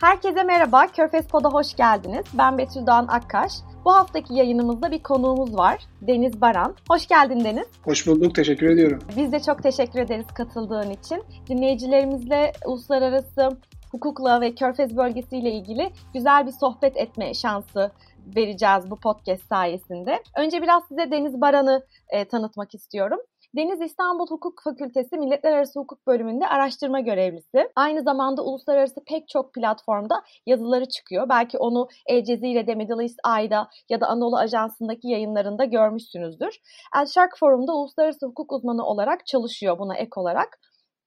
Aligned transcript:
Herkese 0.00 0.42
merhaba, 0.42 0.86
Körfez 0.86 1.28
Pod'a 1.28 1.48
hoş 1.48 1.76
geldiniz. 1.76 2.24
Ben 2.34 2.58
Betül 2.58 2.86
Doğan 2.86 3.06
Akkaş. 3.08 3.52
Bu 3.84 3.94
haftaki 3.94 4.34
yayınımızda 4.34 4.90
bir 4.90 5.02
konuğumuz 5.02 5.56
var, 5.56 5.78
Deniz 6.00 6.40
Baran. 6.40 6.74
Hoş 6.88 7.06
geldin 7.06 7.44
Deniz. 7.44 7.66
Hoş 7.84 8.06
bulduk, 8.06 8.34
teşekkür 8.34 8.66
ediyorum. 8.66 8.98
Biz 9.16 9.32
de 9.32 9.40
çok 9.40 9.62
teşekkür 9.62 10.00
ederiz 10.00 10.26
katıldığın 10.34 10.90
için. 10.90 11.22
Dinleyicilerimizle 11.48 12.52
uluslararası 12.66 13.48
hukukla 13.92 14.40
ve 14.40 14.54
Körfez 14.54 14.96
bölgesiyle 14.96 15.50
ilgili 15.50 15.92
güzel 16.14 16.46
bir 16.46 16.52
sohbet 16.52 16.96
etme 16.96 17.34
şansı 17.34 17.90
vereceğiz 18.36 18.90
bu 18.90 18.96
podcast 18.96 19.48
sayesinde. 19.48 20.22
Önce 20.36 20.62
biraz 20.62 20.82
size 20.88 21.10
Deniz 21.10 21.40
Baran'ı 21.40 21.84
e, 22.08 22.24
tanıtmak 22.24 22.74
istiyorum. 22.74 23.18
Deniz 23.54 23.80
İstanbul 23.80 24.26
Hukuk 24.26 24.62
Fakültesi 24.64 25.18
Milletler 25.18 25.52
Arası 25.52 25.80
Hukuk 25.80 26.06
Bölümünde 26.06 26.46
araştırma 26.46 27.00
görevlisi. 27.00 27.68
Aynı 27.76 28.02
zamanda 28.02 28.42
uluslararası 28.42 29.04
pek 29.04 29.28
çok 29.28 29.54
platformda 29.54 30.22
yazıları 30.46 30.88
çıkıyor. 30.88 31.28
Belki 31.28 31.58
onu 31.58 31.88
El 32.06 32.24
Cezire'de, 32.24 32.74
Middle 32.74 33.02
East 33.02 33.20
Eye'da 33.38 33.68
ya 33.88 34.00
da 34.00 34.06
Anadolu 34.06 34.36
Ajansı'ndaki 34.36 35.08
yayınlarında 35.08 35.64
görmüşsünüzdür. 35.64 36.60
El 36.96 37.06
Shark 37.06 37.38
Forum'da 37.38 37.72
uluslararası 37.72 38.26
hukuk 38.26 38.52
uzmanı 38.52 38.84
olarak 38.86 39.26
çalışıyor 39.26 39.78
buna 39.78 39.96
ek 39.96 40.10
olarak. 40.16 40.58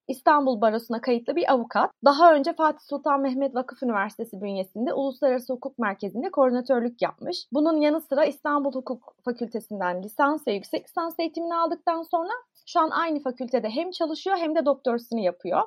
İstanbul 0.10 0.62
Barosu'na 0.62 1.02
kayıtlı 1.02 1.36
bir 1.36 1.52
avukat. 1.52 1.92
Daha 2.06 2.34
önce 2.34 2.54
Fatih 2.54 2.80
Sultan 2.80 3.22
Mehmet 3.22 3.56
Vakıf 3.56 3.84
Üniversitesi 3.84 4.42
bünyesinde 4.42 4.94
Uluslararası 4.94 5.54
Hukuk 5.54 5.80
Merkezi'nde 5.80 6.30
koordinatörlük 6.30 7.02
yapmış. 7.02 7.48
Bunun 7.52 7.82
yanı 7.82 8.02
sıra 8.02 8.26
İstanbul 8.26 8.74
Hukuk 8.74 9.16
Fakültesinden 9.26 10.04
lisans 10.04 10.48
ve 10.48 10.54
yüksek 10.54 10.88
lisans 10.88 11.20
eğitimini 11.20 11.56
aldıktan 11.56 12.02
sonra 12.02 12.32
şu 12.66 12.80
an 12.80 12.90
aynı 12.90 13.20
fakültede 13.20 13.70
hem 13.70 13.92
çalışıyor 13.92 14.38
hem 14.38 14.56
de 14.56 14.66
doktorasını 14.66 15.20
yapıyor. 15.20 15.62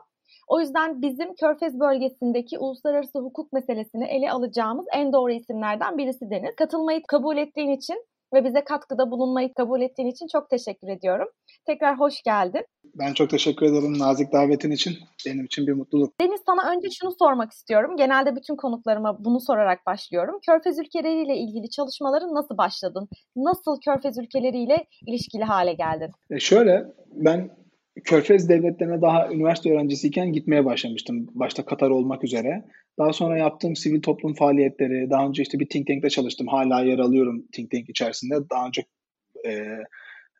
O 0.49 0.61
yüzden 0.61 1.03
bizim 1.03 1.35
Körfez 1.35 1.81
bölgesindeki 1.81 2.59
uluslararası 2.59 3.19
hukuk 3.19 3.53
meselesini 3.53 4.05
ele 4.05 4.33
alacağımız 4.33 4.87
en 4.93 5.13
doğru 5.13 5.33
isimlerden 5.33 5.99
birisi 5.99 6.31
Deniz. 6.31 6.57
Katılmayı 6.57 7.03
kabul 7.09 7.37
ettiğin 7.37 7.71
için 7.71 8.07
ve 8.35 8.45
bize 8.45 8.65
katkıda 8.65 9.11
bulunmayı 9.11 9.55
kabul 9.55 9.81
ettiğin 9.81 10.09
için 10.09 10.27
çok 10.33 10.51
teşekkür 10.51 10.89
ediyorum. 10.89 11.29
Tekrar 11.67 12.01
hoş 12.01 12.23
geldin. 12.23 12.65
Ben 12.95 13.13
çok 13.13 13.31
teşekkür 13.31 13.67
ederim 13.67 13.99
nazik 13.99 14.33
davetin 14.33 14.71
için. 14.71 14.95
Benim 15.27 15.45
için 15.45 15.67
bir 15.67 15.73
mutluluk. 15.73 16.21
Deniz 16.21 16.41
sana 16.47 16.71
önce 16.71 16.89
şunu 16.91 17.13
sormak 17.19 17.53
istiyorum. 17.53 17.97
Genelde 17.97 18.37
bütün 18.37 18.57
konuklarıma 18.57 19.25
bunu 19.25 19.41
sorarak 19.41 19.87
başlıyorum. 19.87 20.39
Körfez 20.47 20.79
ülkeleriyle 20.79 21.37
ilgili 21.37 21.71
çalışmaların 21.71 22.35
nasıl 22.35 22.59
başladın? 22.59 23.09
Nasıl 23.37 23.81
Körfez 23.85 24.19
ülkeleriyle 24.19 24.85
ilişkili 25.07 25.45
hale 25.45 25.73
geldin? 25.73 26.11
E 26.31 26.41
şöyle 26.41 26.93
ben 27.13 27.51
Körfez 28.05 28.49
devletlerine 28.49 29.03
daha 29.03 29.33
üniversite 29.33 29.73
öğrencisiyken 29.73 30.33
gitmeye 30.33 30.65
başlamıştım. 30.65 31.27
Başta 31.35 31.65
Katar 31.65 31.91
olmak 31.91 32.25
üzere. 32.25 32.65
Daha 32.99 33.13
sonra 33.13 33.39
yaptığım 33.39 33.77
sivil 33.77 34.03
toplum 34.03 34.35
faaliyetleri, 34.35 35.11
daha 35.11 35.27
önce 35.27 35.43
işte 35.43 35.59
bir 35.59 35.69
think 35.69 35.87
tank'te 35.87 36.11
çalıştım. 36.11 36.47
Hala 36.47 36.85
yer 36.85 36.99
alıyorum 36.99 37.47
think 37.53 37.71
tank 37.71 37.89
içerisinde. 37.89 38.35
Daha 38.51 38.67
önce 38.67 38.83
e, 39.47 39.67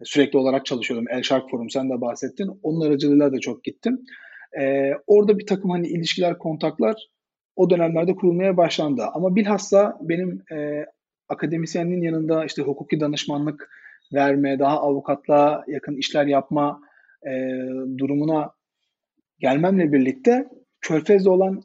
sürekli 0.05 0.39
olarak 0.39 0.67
çalışıyordum. 0.67 1.09
El 1.11 1.23
Shark 1.23 1.51
Forum 1.51 1.71
sen 1.71 1.91
de 1.91 2.01
bahsettin. 2.01 2.51
Onun 2.63 2.87
aracılığıyla 2.87 3.33
da 3.33 3.41
çok 3.41 3.65
gittim. 3.65 4.01
E, 4.61 4.93
orada 5.07 5.39
bir 5.39 5.47
takım 5.47 5.71
hani 5.71 5.89
ilişkiler, 5.89 6.39
kontaklar 6.39 6.97
o 7.57 7.71
dönemlerde 7.71 8.15
kurulmaya 8.15 8.57
başlandı. 8.57 9.03
Ama 9.15 9.37
bilhassa 9.37 9.99
benim 10.01 10.43
e, 10.53 10.87
akademisyenliğin 11.29 12.03
yanında 12.03 12.45
işte 12.45 12.63
hukuki 12.63 13.01
danışmanlık 13.01 13.71
verme, 14.15 14.59
daha 14.59 14.81
avukatlığa 14.81 15.65
yakın 15.69 15.97
işler 15.97 16.27
yapma 16.27 16.81
e, 17.27 17.33
durumuna 17.99 18.51
gelmemle 19.39 19.93
birlikte 19.93 20.49
Körfez'le 20.81 21.27
olan 21.27 21.63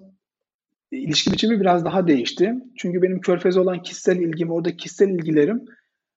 ilişki 0.91 1.31
biçimi 1.31 1.59
biraz 1.59 1.86
daha 1.86 2.08
değişti. 2.08 2.53
Çünkü 2.77 3.02
benim 3.02 3.22
Körfez'e 3.22 3.59
olan 3.59 3.81
kişisel 3.81 4.17
ilgim, 4.17 4.52
orada 4.52 4.75
kişisel 4.75 5.09
ilgilerim 5.09 5.66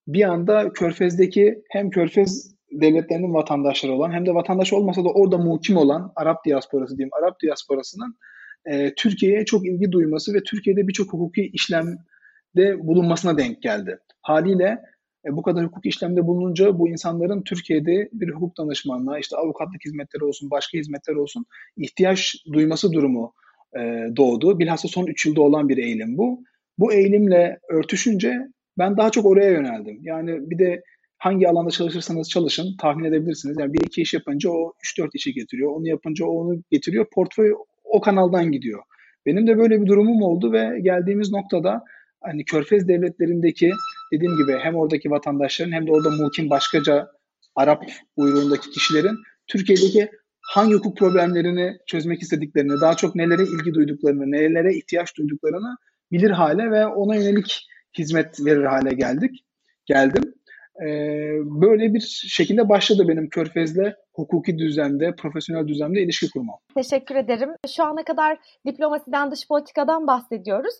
bir 0.08 0.24
anda 0.24 0.72
Körfez'deki 0.72 1.62
hem 1.70 1.90
Körfez 1.90 2.54
devletlerinin 2.72 3.34
vatandaşları 3.34 3.92
olan 3.92 4.12
hem 4.12 4.26
de 4.26 4.34
vatandaş 4.34 4.72
olmasa 4.72 5.04
da 5.04 5.08
orada 5.08 5.38
muhkim 5.38 5.76
olan 5.76 6.12
Arap 6.16 6.44
diasporası 6.44 6.98
diyeyim, 6.98 7.10
Arap 7.22 7.40
diasporasının 7.42 8.16
e, 8.64 8.94
Türkiye'ye 8.94 9.44
çok 9.44 9.66
ilgi 9.66 9.92
duyması 9.92 10.34
ve 10.34 10.42
Türkiye'de 10.42 10.88
birçok 10.88 11.12
hukuki 11.12 11.50
işlemde 11.52 12.78
bulunmasına 12.78 13.38
denk 13.38 13.62
geldi. 13.62 13.98
Haliyle 14.22 14.78
e, 15.26 15.36
bu 15.36 15.42
kadar 15.42 15.64
hukuk 15.64 15.86
işlemde 15.86 16.26
bulununca 16.26 16.78
bu 16.78 16.88
insanların 16.88 17.42
Türkiye'de 17.42 18.08
bir 18.12 18.28
hukuk 18.28 18.58
danışmanlığa, 18.58 19.18
işte 19.18 19.36
avukatlık 19.36 19.84
hizmetleri 19.84 20.24
olsun, 20.24 20.50
başka 20.50 20.78
hizmetler 20.78 21.14
olsun 21.14 21.46
ihtiyaç 21.76 22.36
duyması 22.52 22.92
durumu 22.92 23.34
e, 23.76 23.80
doğdu. 24.16 24.58
Bilhassa 24.58 24.88
son 24.88 25.06
3 25.06 25.26
yılda 25.26 25.40
olan 25.40 25.68
bir 25.68 25.78
eğilim 25.78 26.18
bu. 26.18 26.42
Bu 26.78 26.92
eğilimle 26.92 27.58
örtüşünce 27.68 28.38
ben 28.78 28.96
daha 28.96 29.10
çok 29.10 29.26
oraya 29.26 29.50
yöneldim. 29.50 29.98
Yani 30.02 30.50
bir 30.50 30.58
de 30.58 30.82
hangi 31.18 31.48
alanda 31.48 31.70
çalışırsanız 31.70 32.30
çalışın 32.30 32.76
tahmin 32.76 33.04
edebilirsiniz. 33.04 33.56
Yani 33.58 33.72
bir 33.72 33.80
iki 33.80 34.02
iş 34.02 34.14
yapınca 34.14 34.50
o 34.50 34.72
3-4 34.98 35.08
işi 35.14 35.34
getiriyor. 35.34 35.72
Onu 35.72 35.88
yapınca 35.88 36.26
o 36.26 36.30
onu 36.30 36.62
getiriyor. 36.70 37.06
Portföy 37.14 37.52
o 37.84 38.00
kanaldan 38.00 38.52
gidiyor. 38.52 38.82
Benim 39.26 39.46
de 39.46 39.58
böyle 39.58 39.80
bir 39.80 39.86
durumum 39.86 40.22
oldu 40.22 40.52
ve 40.52 40.80
geldiğimiz 40.80 41.32
noktada 41.32 41.84
hani 42.20 42.44
Körfez 42.44 42.88
devletlerindeki 42.88 43.70
dediğim 44.12 44.36
gibi 44.36 44.58
hem 44.58 44.74
oradaki 44.74 45.10
vatandaşların 45.10 45.72
hem 45.72 45.86
de 45.86 45.92
orada 45.92 46.10
muhkim 46.10 46.50
başkaca 46.50 47.08
Arap 47.56 47.84
uyruğundaki 48.16 48.70
kişilerin 48.70 49.16
Türkiye'deki 49.46 50.10
hangi 50.40 50.74
hukuk 50.74 50.96
problemlerini 50.98 51.78
çözmek 51.86 52.22
istediklerini, 52.22 52.80
daha 52.80 52.96
çok 52.96 53.14
nelere 53.14 53.42
ilgi 53.42 53.74
duyduklarını, 53.74 54.30
nelere 54.30 54.74
ihtiyaç 54.74 55.16
duyduklarını 55.16 55.76
bilir 56.12 56.30
hale 56.30 56.70
ve 56.70 56.86
ona 56.86 57.14
yönelik 57.16 57.66
hizmet 57.98 58.44
verir 58.44 58.64
hale 58.64 58.94
geldik. 58.94 59.44
Geldim. 59.86 60.34
Ee, 60.80 60.86
böyle 61.44 61.94
bir 61.94 62.00
şekilde 62.28 62.68
başladı 62.68 63.08
benim 63.08 63.28
Körfez'le 63.28 63.94
hukuki 64.14 64.58
düzlemde, 64.58 65.14
profesyonel 65.18 65.68
düzlemde 65.68 66.02
ilişki 66.02 66.30
kurmam. 66.30 66.56
Teşekkür 66.74 67.14
ederim. 67.14 67.50
Şu 67.68 67.84
ana 67.84 68.04
kadar 68.04 68.38
diplomasiden, 68.66 69.30
dış 69.30 69.48
politikadan 69.48 70.06
bahsediyoruz. 70.06 70.74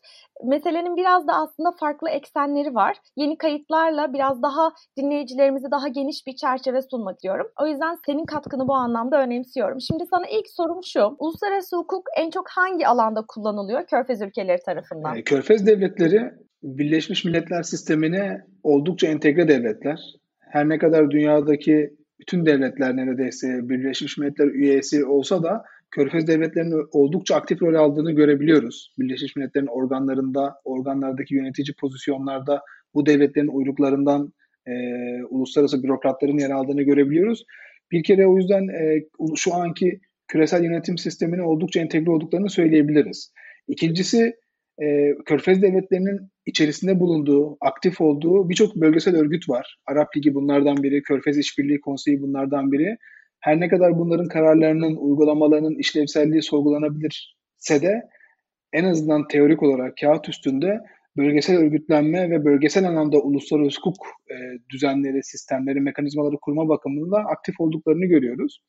Meselenin 0.44 0.96
biraz 0.96 1.26
da 1.28 1.32
aslında 1.32 1.72
farklı 1.80 2.10
eksenleri 2.10 2.74
var. 2.74 2.96
Yeni 3.16 3.38
kayıtlarla 3.38 4.12
biraz 4.12 4.42
daha 4.42 4.72
dinleyicilerimize 4.98 5.70
daha 5.70 5.88
geniş 5.88 6.26
bir 6.26 6.36
çerçeve 6.36 6.82
sunmak 6.82 7.22
diyorum. 7.22 7.46
O 7.60 7.66
yüzden 7.66 7.96
senin 8.06 8.24
katkını 8.24 8.68
bu 8.68 8.74
anlamda 8.74 9.22
önemsiyorum. 9.22 9.80
Şimdi 9.80 10.04
sana 10.10 10.26
ilk 10.26 10.48
sorum 10.48 10.80
şu. 10.84 11.16
Uluslararası 11.18 11.76
hukuk 11.76 12.06
en 12.16 12.30
çok 12.30 12.48
hangi 12.48 12.86
alanda 12.86 13.24
kullanılıyor 13.28 13.86
Körfez 13.86 14.22
ülkeleri 14.22 14.62
tarafından? 14.66 15.16
Ee, 15.16 15.22
Körfez 15.22 15.66
devletleri 15.66 16.32
Birleşmiş 16.62 17.24
Milletler 17.24 17.62
sistemine 17.62 18.40
oldukça 18.62 19.06
entegre 19.06 19.48
devletler. 19.48 20.00
Her 20.40 20.68
ne 20.68 20.78
kadar 20.78 21.10
dünyadaki 21.10 21.90
bütün 22.20 22.46
devletler 22.46 22.96
neredeyse 22.96 23.68
Birleşmiş 23.68 24.18
Milletler 24.18 24.46
üyesi 24.46 25.04
olsa 25.04 25.42
da 25.42 25.64
Körfez 25.90 26.26
devletlerinin 26.26 26.86
oldukça 26.92 27.36
aktif 27.36 27.62
rol 27.62 27.74
aldığını 27.74 28.12
görebiliyoruz. 28.12 28.94
Birleşmiş 28.98 29.36
Milletler'in 29.36 29.66
organlarında, 29.66 30.54
organlardaki 30.64 31.34
yönetici 31.34 31.74
pozisyonlarda 31.80 32.62
bu 32.94 33.06
devletlerin 33.06 33.48
uyruklarından 33.48 34.32
e, 34.66 34.72
uluslararası 35.30 35.82
bürokratların 35.82 36.38
yer 36.38 36.50
aldığını 36.50 36.82
görebiliyoruz. 36.82 37.44
Bir 37.92 38.02
kere 38.02 38.26
o 38.26 38.36
yüzden 38.36 38.68
e, 38.68 39.04
şu 39.36 39.54
anki 39.54 40.00
küresel 40.28 40.64
yönetim 40.64 40.98
sistemine 40.98 41.42
oldukça 41.42 41.80
entegre 41.80 42.10
olduklarını 42.10 42.50
söyleyebiliriz. 42.50 43.32
İkincisi 43.68 44.34
e, 44.82 45.14
Körfez 45.26 45.62
devletlerinin 45.62 46.30
içerisinde 46.46 47.00
bulunduğu, 47.00 47.56
aktif 47.60 48.00
olduğu 48.00 48.48
birçok 48.48 48.76
bölgesel 48.76 49.16
örgüt 49.16 49.48
var. 49.48 49.78
Arap 49.86 50.16
Ligi 50.16 50.34
bunlardan 50.34 50.82
biri, 50.82 51.02
Körfez 51.02 51.38
İşbirliği 51.38 51.80
Konseyi 51.80 52.22
bunlardan 52.22 52.72
biri. 52.72 52.96
Her 53.40 53.60
ne 53.60 53.68
kadar 53.68 53.98
bunların 53.98 54.28
kararlarının, 54.28 54.96
uygulamalarının 54.96 55.78
işlevselliği 55.78 56.42
sorgulanabilirse 56.42 57.82
de 57.82 58.02
en 58.72 58.84
azından 58.84 59.28
teorik 59.28 59.62
olarak 59.62 59.96
kağıt 59.96 60.28
üstünde 60.28 60.80
bölgesel 61.16 61.56
örgütlenme 61.56 62.30
ve 62.30 62.44
bölgesel 62.44 62.88
anlamda 62.88 63.18
uluslararası 63.18 63.80
hukuk 63.80 64.06
e, 64.30 64.34
düzenleri, 64.70 65.22
sistemleri, 65.22 65.80
mekanizmaları 65.80 66.36
kurma 66.42 66.68
bakımından 66.68 67.24
aktif 67.24 67.60
olduklarını 67.60 68.06
görüyoruz. 68.06 68.62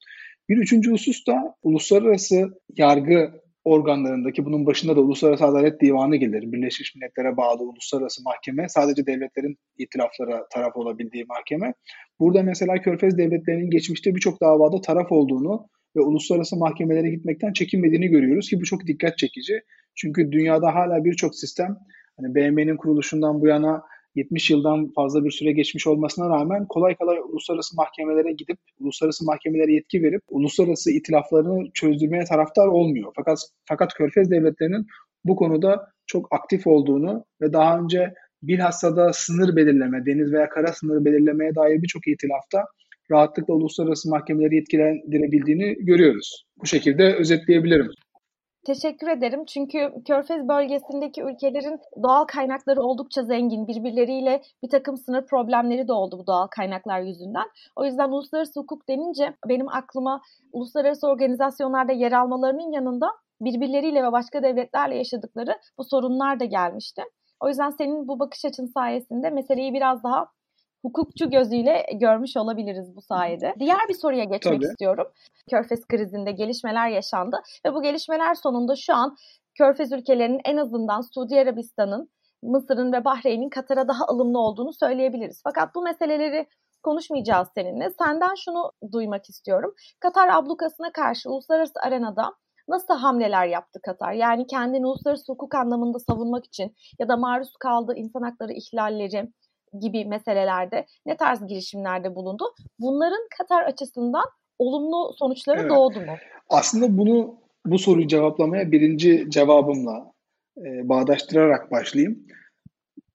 Bir 0.50 0.58
üçüncü 0.58 0.92
husus 0.92 1.28
da 1.28 1.56
uluslararası 1.63 2.50
yargı 2.78 3.31
organlarındaki 3.63 4.46
bunun 4.46 4.66
başında 4.66 4.96
da 4.96 5.02
Uluslararası 5.02 5.46
Adalet 5.46 5.81
Divanı 5.81 6.16
gelir. 6.16 6.52
Birleşmiş 6.52 6.96
Milletler'e 6.96 7.38
bağlı 7.38 7.63
uluslararası 7.63 8.24
mahkeme. 8.24 8.69
Sadece 8.69 9.06
devletlerin 9.06 9.58
itiraflara 9.78 10.48
taraf 10.54 10.75
olabildiği 10.75 11.25
mahkeme. 11.25 11.74
Burada 12.19 12.44
mesela 12.44 12.81
Körfez 12.81 13.18
devletlerinin 13.18 13.69
geçmişte 13.69 14.16
birçok 14.16 14.42
davada 14.42 14.81
taraf 14.81 15.12
olduğunu 15.12 15.68
ve 15.96 16.02
uluslararası 16.02 16.58
mahkemelere 16.58 17.10
gitmekten 17.10 17.54
çekinmediğini 17.54 18.08
görüyoruz 18.08 18.50
ki 18.50 18.60
bu 18.60 18.63
çok 18.63 18.88
dikkat 18.88 19.18
çekici. 19.18 19.62
Çünkü 19.96 20.31
dünyada 20.31 20.75
hala 20.75 21.06
birçok 21.06 21.36
sistem 21.36 21.78
hani 22.18 22.36
BM'nin 22.36 22.78
kuruluşundan 22.78 23.42
bu 23.42 23.48
yana 23.48 23.84
70 24.16 24.50
yıldan 24.50 24.92
fazla 24.96 25.25
bir 25.25 25.31
süre 25.31 25.52
geçmiş 25.52 25.88
olmasına 25.88 26.30
rağmen 26.30 26.66
kolay 26.66 26.96
kolay 26.96 27.18
uluslararası 27.18 27.75
mahkemelere 27.75 28.31
gidip 28.31 28.58
uluslararası 28.80 29.25
mahkemelere 29.25 29.74
yetki 29.74 30.04
verip 30.04 30.22
uluslararası 30.30 30.92
itilaflarını 30.92 31.72
çözdürmeye 31.74 32.24
taraftar 32.24 32.68
olmuyor. 32.68 33.12
Fakat 33.16 33.40
fakat 33.66 33.94
Körfez 33.94 34.31
devletlerinin 34.31 34.88
bu 35.25 35.36
konuda 35.36 35.88
çok 36.06 36.28
aktif 36.34 36.68
olduğunu 36.68 37.25
ve 37.42 37.54
daha 37.54 37.80
önce 37.80 38.13
bilhassa 38.44 38.96
da 38.96 39.13
sınır 39.13 39.56
belirleme, 39.56 40.06
deniz 40.06 40.31
veya 40.31 40.50
kara 40.50 40.74
sınırı 40.74 41.06
belirlemeye 41.06 41.56
dair 41.56 41.81
birçok 41.81 42.08
itilafta 42.08 42.66
rahatlıkla 43.12 43.54
uluslararası 43.54 44.10
mahkemeleri 44.10 44.56
yetkilendirebildiğini 44.56 45.75
görüyoruz. 45.86 46.46
Bu 46.62 46.66
şekilde 46.66 47.16
özetleyebilirim. 47.16 47.90
Teşekkür 48.66 49.08
ederim. 49.08 49.46
Çünkü 49.46 49.94
Körfez 50.08 50.48
bölgesindeki 50.48 51.22
ülkelerin 51.22 51.80
doğal 52.04 52.25
kaynakları 52.25 52.81
oldukça 52.81 53.24
zengin. 53.24 53.68
Birbirleriyle 53.68 54.42
bir 54.63 54.69
takım 54.69 54.98
sınır 54.98 55.25
problemleri 55.25 55.88
de 55.88 55.94
oldu 55.94 56.19
bu 56.19 56.28
doğal 56.28 56.48
kaynaklar 56.48 57.00
yüzünden. 57.00 57.46
O 57.75 57.86
yüzden 57.86 58.10
uluslararası 58.10 58.60
hukuk 58.60 58.90
denince 58.90 59.34
benim 59.50 59.69
aklıma 59.69 60.22
uluslararası 60.54 61.08
organizasyonlarda 61.08 61.92
yer 61.92 62.12
almalarının 62.12 62.72
yanında 62.72 63.08
birbirleriyle 63.42 64.04
ve 64.04 64.12
başka 64.12 64.44
devletlerle 64.44 64.98
yaşadıkları 64.98 65.58
bu 65.78 65.84
sorunlar 65.84 66.40
da 66.40 66.46
gelmişti. 66.46 67.04
O 67.40 67.48
yüzden 67.48 67.69
senin 67.69 68.08
bu 68.08 68.19
bakış 68.19 68.46
açın 68.46 68.66
sayesinde 68.66 69.30
meseleyi 69.30 69.74
biraz 69.74 70.04
daha 70.04 70.28
hukukçu 70.81 71.30
gözüyle 71.30 71.86
görmüş 71.94 72.38
olabiliriz 72.38 72.95
bu 72.95 73.01
sayede. 73.01 73.56
Diğer 73.60 73.88
bir 73.89 73.94
soruya 73.94 74.24
geçmek 74.24 74.62
Tabii. 74.62 74.66
istiyorum. 74.66 75.07
Körfez 75.50 75.88
krizinde 75.88 76.31
gelişmeler 76.31 76.89
yaşandı 76.89 77.42
ve 77.66 77.74
bu 77.74 77.81
gelişmeler 77.81 78.36
sonunda 78.36 78.75
şu 78.75 78.95
an 78.95 79.16
Körfez 79.57 79.92
ülkelerinin 79.92 80.42
en 80.45 80.57
azından 80.57 81.01
Suudi 81.01 81.39
Arabistan'ın, 81.39 82.10
Mısır'ın 82.44 82.94
ve 82.94 83.06
Bahreyn'in 83.06 83.50
Katar'a 83.50 83.88
daha 83.88 84.06
ılımlı 84.12 84.39
olduğunu 84.39 84.74
söyleyebiliriz. 84.74 85.42
Fakat 85.44 85.75
bu 85.75 85.81
meseleleri 85.81 86.48
konuşmayacağız 86.84 87.48
seninle. 87.56 87.89
Senden 87.89 88.36
şunu 88.36 88.72
duymak 88.92 89.30
istiyorum. 89.30 89.74
Katar 90.00 90.27
ablukasına 90.27 90.92
karşı 90.92 91.30
uluslararası 91.30 91.80
arenada 91.84 92.34
nasıl 92.68 92.94
hamleler 92.94 93.48
yaptı 93.48 93.80
Katar? 93.86 94.12
Yani 94.12 94.48
kendini 94.48 94.88
uluslararası 94.88 95.34
hukuk 95.34 95.56
anlamında 95.56 96.00
savunmak 96.00 96.45
için 96.45 96.75
ya 97.00 97.07
da 97.07 97.18
maruz 97.18 97.54
kaldığı 97.60 97.95
insan 97.95 98.22
hakları 98.22 98.54
ihlalleri 98.54 99.31
gibi 99.80 100.06
meselelerde 100.06 100.86
ne 101.06 101.18
tarz 101.18 101.48
girişimlerde 101.48 102.16
bulundu? 102.16 102.44
Bunların 102.80 103.28
Katar 103.38 103.64
açısından 103.64 104.26
olumlu 104.60 105.14
sonuçları 105.20 105.60
evet. 105.60 105.72
doğdu 105.72 106.00
mu? 106.00 106.16
Aslında 106.50 106.98
bunu 106.98 107.36
bu 107.66 107.80
soruyu 107.80 108.08
cevaplamaya 108.08 108.72
birinci 108.72 109.26
cevabımla 109.30 110.12
e, 110.58 110.90
bağdaştırarak 110.90 111.72
başlayayım. 111.72 112.28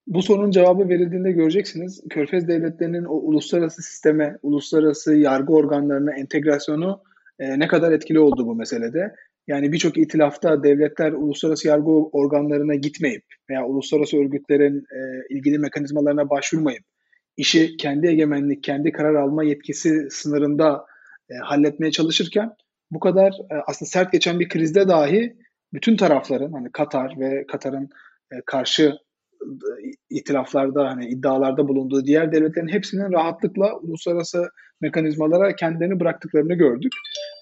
Bu 0.07 0.23
sorunun 0.23 0.51
cevabı 0.51 0.89
verildiğinde 0.89 1.33
göreceksiniz. 1.33 2.03
Körfez 2.11 2.49
devletlerinin 2.49 3.05
o 3.05 3.15
uluslararası 3.15 3.83
sisteme, 3.83 4.39
uluslararası 4.43 5.15
yargı 5.15 5.53
organlarına 5.53 6.13
entegrasyonu 6.13 7.03
e, 7.39 7.59
ne 7.59 7.69
kadar 7.69 7.93
etkili 7.93 8.21
oldu 8.21 8.47
bu 8.47 8.55
meselede. 8.55 9.15
Yani 9.47 9.73
birçok 9.73 9.99
itilafta 9.99 10.63
devletler 10.63 11.13
uluslararası 11.13 11.69
yargı 11.69 11.91
organlarına 11.91 12.75
gitmeyip 12.75 13.25
veya 13.51 13.67
uluslararası 13.67 14.17
örgütlerin 14.17 14.77
e, 14.79 14.99
ilgili 15.35 15.59
mekanizmalarına 15.59 16.31
başvurmayıp 16.31 16.83
işi 17.37 17.77
kendi 17.77 18.07
egemenlik, 18.07 18.63
kendi 18.65 18.93
karar 18.93 19.15
alma 19.15 19.45
yetkisi 19.45 20.11
sınırında 20.11 20.87
e, 21.31 21.35
halletmeye 21.35 21.91
çalışırken 21.91 22.53
bu 22.91 23.01
kadar 23.01 23.31
e, 23.31 23.55
aslında 23.67 23.89
sert 23.89 24.13
geçen 24.13 24.41
bir 24.41 24.49
krizde 24.49 24.89
dahi 24.89 25.37
bütün 25.73 25.97
tarafların 25.97 26.53
hani 26.53 26.73
Katar 26.73 27.15
ve 27.19 27.47
Katar'ın 27.47 27.89
e, 28.33 28.37
karşı 28.47 28.93
e, 29.43 29.91
itilaflarda 30.11 30.89
hani 30.89 31.07
iddialarda 31.09 31.69
bulunduğu 31.69 32.05
diğer 32.05 32.33
devletlerin 32.33 32.69
hepsinin 32.69 33.13
rahatlıkla 33.13 33.77
uluslararası 33.79 34.49
mekanizmalara 34.81 35.57
kendilerini 35.57 36.01
bıraktıklarını 36.01 36.55
gördük. 36.55 36.93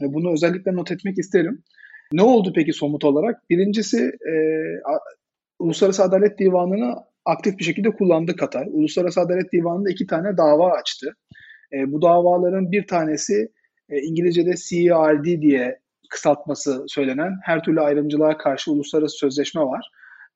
Yani 0.00 0.14
bunu 0.14 0.32
özellikle 0.32 0.74
not 0.74 0.92
etmek 0.92 1.18
isterim. 1.18 1.62
Ne 2.12 2.22
oldu 2.22 2.52
peki 2.54 2.72
somut 2.72 3.04
olarak? 3.04 3.50
Birincisi 3.50 4.12
e, 4.28 4.34
Uluslararası 5.58 6.02
Adalet 6.02 6.38
Divanı'nı 6.38 6.94
aktif 7.24 7.58
bir 7.58 7.64
şekilde 7.64 7.90
kullandı 7.90 8.36
Katar. 8.36 8.66
Uluslararası 8.66 9.20
Adalet 9.20 9.52
Divanı'nda 9.52 9.90
iki 9.90 10.06
tane 10.06 10.36
dava 10.36 10.70
açtı. 10.70 11.16
E, 11.72 11.92
bu 11.92 12.02
davaların 12.02 12.72
bir 12.72 12.86
tanesi 12.86 13.48
e, 13.88 13.98
İngilizce'de 13.98 14.54
CERD 14.56 15.42
diye 15.42 15.78
kısaltması 16.10 16.84
söylenen 16.88 17.38
her 17.42 17.62
türlü 17.62 17.80
ayrımcılığa 17.80 18.38
karşı 18.38 18.72
uluslararası 18.72 19.16
sözleşme 19.16 19.62
var. 19.62 19.90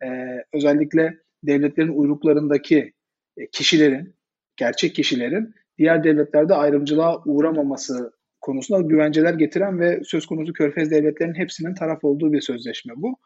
E, 0.04 0.08
özellikle 0.52 1.18
devletlerin 1.42 1.98
uyruklarındaki 1.98 2.92
e, 3.36 3.46
kişilerin, 3.46 4.14
gerçek 4.56 4.94
kişilerin 4.94 5.54
diğer 5.78 6.04
devletlerde 6.04 6.54
ayrımcılığa 6.54 7.22
uğramaması 7.24 8.12
konusunda 8.48 8.80
güvenceler 8.80 9.34
getiren 9.34 9.80
ve 9.80 10.00
söz 10.04 10.26
konusu 10.26 10.52
körfez 10.52 10.90
devletlerinin 10.90 11.34
hepsinin 11.34 11.74
taraf 11.74 12.04
olduğu 12.04 12.32
bir 12.32 12.40
sözleşme 12.40 12.92
bu. 12.96 13.16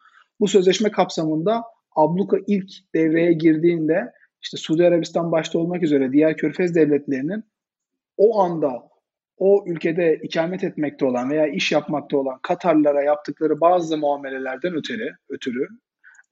Bu 0.41 0.49
sözleşme 0.49 0.91
kapsamında 0.91 1.63
abluka 1.97 2.39
ilk 2.47 2.71
devreye 2.95 3.33
girdiğinde 3.33 4.13
işte 4.43 4.57
Suudi 4.57 4.87
Arabistan 4.87 5.33
başta 5.33 5.59
olmak 5.59 5.83
üzere 5.83 6.13
diğer 6.13 6.37
körfez 6.37 6.75
devletlerinin 6.75 7.45
o 8.17 8.41
anda 8.41 8.83
o 9.39 9.65
ülkede 9.67 10.21
ikamet 10.23 10.65
etmekte 10.65 11.05
olan 11.05 11.31
veya 11.31 11.47
iş 11.47 11.73
yapmakta 11.73 12.17
olan 12.17 12.39
Katarlara 12.43 13.03
yaptıkları 13.03 13.61
bazı 13.61 13.99
muamelelerden 13.99 14.75
ötürü, 14.75 15.09
ötürü 15.29 15.69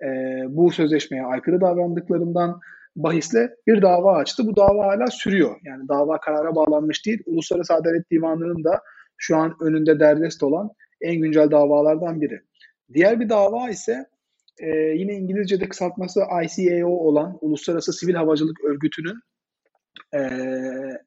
e, 0.02 0.08
bu 0.48 0.70
sözleşmeye 0.70 1.24
aykırı 1.24 1.60
davrandıklarından 1.60 2.60
bahisle 2.96 3.56
bir 3.66 3.82
dava 3.82 4.16
açtı. 4.16 4.46
Bu 4.46 4.56
dava 4.56 4.86
hala 4.86 5.06
sürüyor. 5.06 5.56
Yani 5.64 5.88
dava 5.88 6.20
karara 6.20 6.54
bağlanmış 6.54 7.06
değil. 7.06 7.22
Uluslararası 7.26 7.74
Adalet 7.74 8.10
Divanı'nın 8.10 8.64
da 8.64 8.82
şu 9.16 9.36
an 9.36 9.56
önünde 9.60 10.00
derdest 10.00 10.42
olan 10.42 10.70
en 11.00 11.16
güncel 11.16 11.50
davalardan 11.50 12.20
biri. 12.20 12.40
Diğer 12.94 13.20
bir 13.20 13.28
dava 13.28 13.70
ise 13.70 14.06
e, 14.58 14.68
yine 14.76 15.14
İngilizce'de 15.14 15.68
kısaltması 15.68 16.20
ICAO 16.44 16.90
olan 16.90 17.38
Uluslararası 17.40 17.92
Sivil 17.92 18.14
Havacılık 18.14 18.64
Örgütü'nün 18.64 19.20
e, 20.14 20.20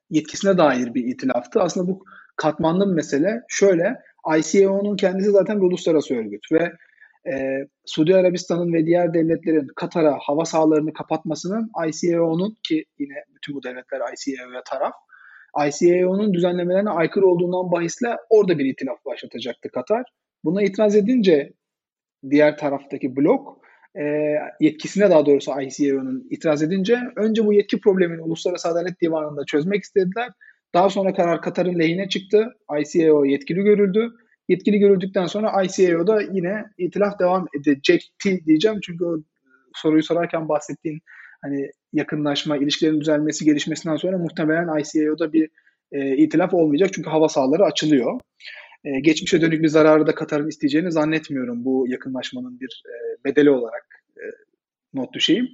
yetkisine 0.10 0.58
dair 0.58 0.94
bir 0.94 1.08
itilaftı. 1.08 1.62
Aslında 1.62 1.88
bu 1.88 2.06
katmanlı 2.36 2.90
bir 2.90 2.94
mesele. 2.94 3.42
Şöyle, 3.48 4.02
ICAO'nun 4.38 4.96
kendisi 4.96 5.32
zaten 5.32 5.62
bir 5.62 5.66
uluslararası 5.66 6.16
örgüt 6.16 6.52
ve 6.52 6.74
e, 7.32 7.68
Suudi 7.86 8.16
Arabistan'ın 8.16 8.74
ve 8.74 8.86
diğer 8.86 9.14
devletlerin 9.14 9.68
Katar'a 9.76 10.18
hava 10.20 10.46
sahalarını 10.46 10.94
kapatmasının 10.94 11.72
ICAO'nun 11.88 12.58
ki 12.64 12.86
yine 13.00 13.14
bütün 13.36 13.56
bu 13.56 13.64
devletler 13.64 14.02
ICAO'ya 14.14 14.64
taraf 14.64 14.94
ICAO'nun 15.68 16.34
düzenlemelerine 16.34 16.90
aykırı 16.90 17.28
olduğundan 17.28 17.72
bahisle 17.72 18.18
orada 18.30 18.58
bir 18.58 18.66
itilaf 18.66 19.06
başlatacaktı 19.06 19.70
Katar. 19.70 20.04
Buna 20.44 20.64
itiraz 20.64 20.96
edince 20.96 21.54
diğer 22.30 22.58
taraftaki 22.58 23.16
blok 23.16 23.64
e, 24.00 24.04
yetkisine 24.60 25.10
daha 25.10 25.26
doğrusu 25.26 25.52
ICAO'nun 25.62 26.28
itiraz 26.30 26.64
edince 26.64 27.00
önce 27.16 27.46
bu 27.46 27.54
yetki 27.54 27.80
problemini 27.80 28.22
Uluslararası 28.22 28.70
Adalet 28.70 29.02
Divanı'nda 29.02 29.46
çözmek 29.46 29.84
istediler. 29.84 30.30
Daha 30.74 30.90
sonra 30.90 31.14
karar 31.14 31.42
Katar'ın 31.42 31.80
lehine 31.80 32.10
çıktı. 32.10 32.54
ICAO 32.80 33.26
yetkili 33.26 33.62
görüldü 33.62 34.14
yetkili 34.50 34.80
görüldükten 34.80 35.26
sonra 35.26 35.64
ICAO'da 35.64 36.22
yine 36.22 36.66
itilaf 36.78 37.20
devam 37.20 37.48
edecekti 37.60 38.46
diyeceğim. 38.46 38.80
Çünkü 38.84 39.06
o 39.06 39.18
soruyu 39.76 40.04
sorarken 40.04 40.50
bahsettiğin 40.50 41.02
hani 41.42 41.72
yakınlaşma, 41.94 42.58
ilişkilerin 42.58 43.02
düzelmesi, 43.02 43.46
gelişmesinden 43.46 43.96
sonra 43.96 44.18
muhtemelen 44.18 44.80
ICAO'da 44.80 45.34
bir 45.34 45.50
e, 45.92 46.18
itilaf 46.18 46.54
olmayacak. 46.54 46.90
Çünkü 46.94 47.10
hava 47.10 47.30
sahaları 47.30 47.64
açılıyor. 47.64 48.20
E, 48.84 49.00
geçmişe 49.00 49.42
dönük 49.42 49.64
bir 49.64 49.68
zararı 49.68 50.08
da 50.08 50.16
Katar'ın 50.16 50.48
isteyeceğini 50.48 50.92
zannetmiyorum 50.92 51.66
bu 51.66 51.86
yakınlaşmanın 51.90 52.60
bir 52.60 52.84
e, 52.86 53.24
bedeli 53.26 53.50
olarak 53.50 53.86
e, 54.18 54.24
not 54.94 55.14
düşeyim. 55.14 55.48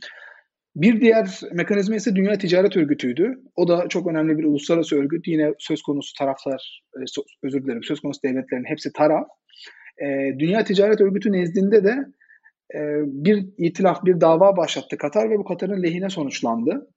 Bir 0.80 1.02
diğer 1.02 1.40
mekanizma 1.52 1.96
ise 1.96 2.16
Dünya 2.16 2.38
Ticaret 2.38 2.78
Örgütü'ydü. 2.78 3.40
O 3.56 3.68
da 3.68 3.88
çok 3.90 4.08
önemli 4.08 4.38
bir 4.38 4.44
uluslararası 4.44 4.96
örgüt. 4.96 5.28
Yine 5.28 5.54
söz 5.58 5.82
konusu 5.82 6.14
taraflar, 6.18 6.84
e, 6.98 7.00
özür 7.44 7.64
dilerim, 7.64 7.84
söz 7.84 8.00
konusu 8.00 8.20
devletlerin 8.24 8.64
hepsi 8.66 8.94
taraf. 8.94 9.28
E, 10.02 10.06
Dünya 10.40 10.64
Ticaret 10.64 11.02
Örgütü 11.02 11.32
nezdinde 11.32 11.84
de 11.84 11.96
e, 12.76 12.80
bir 13.06 13.46
itilaf, 13.58 14.06
bir 14.06 14.22
dava 14.22 14.58
başlattı 14.58 14.98
Katar 14.98 15.30
ve 15.30 15.38
bu 15.38 15.44
Katar'ın 15.44 15.84
lehine 15.84 16.10
sonuçlandı. 16.10 16.88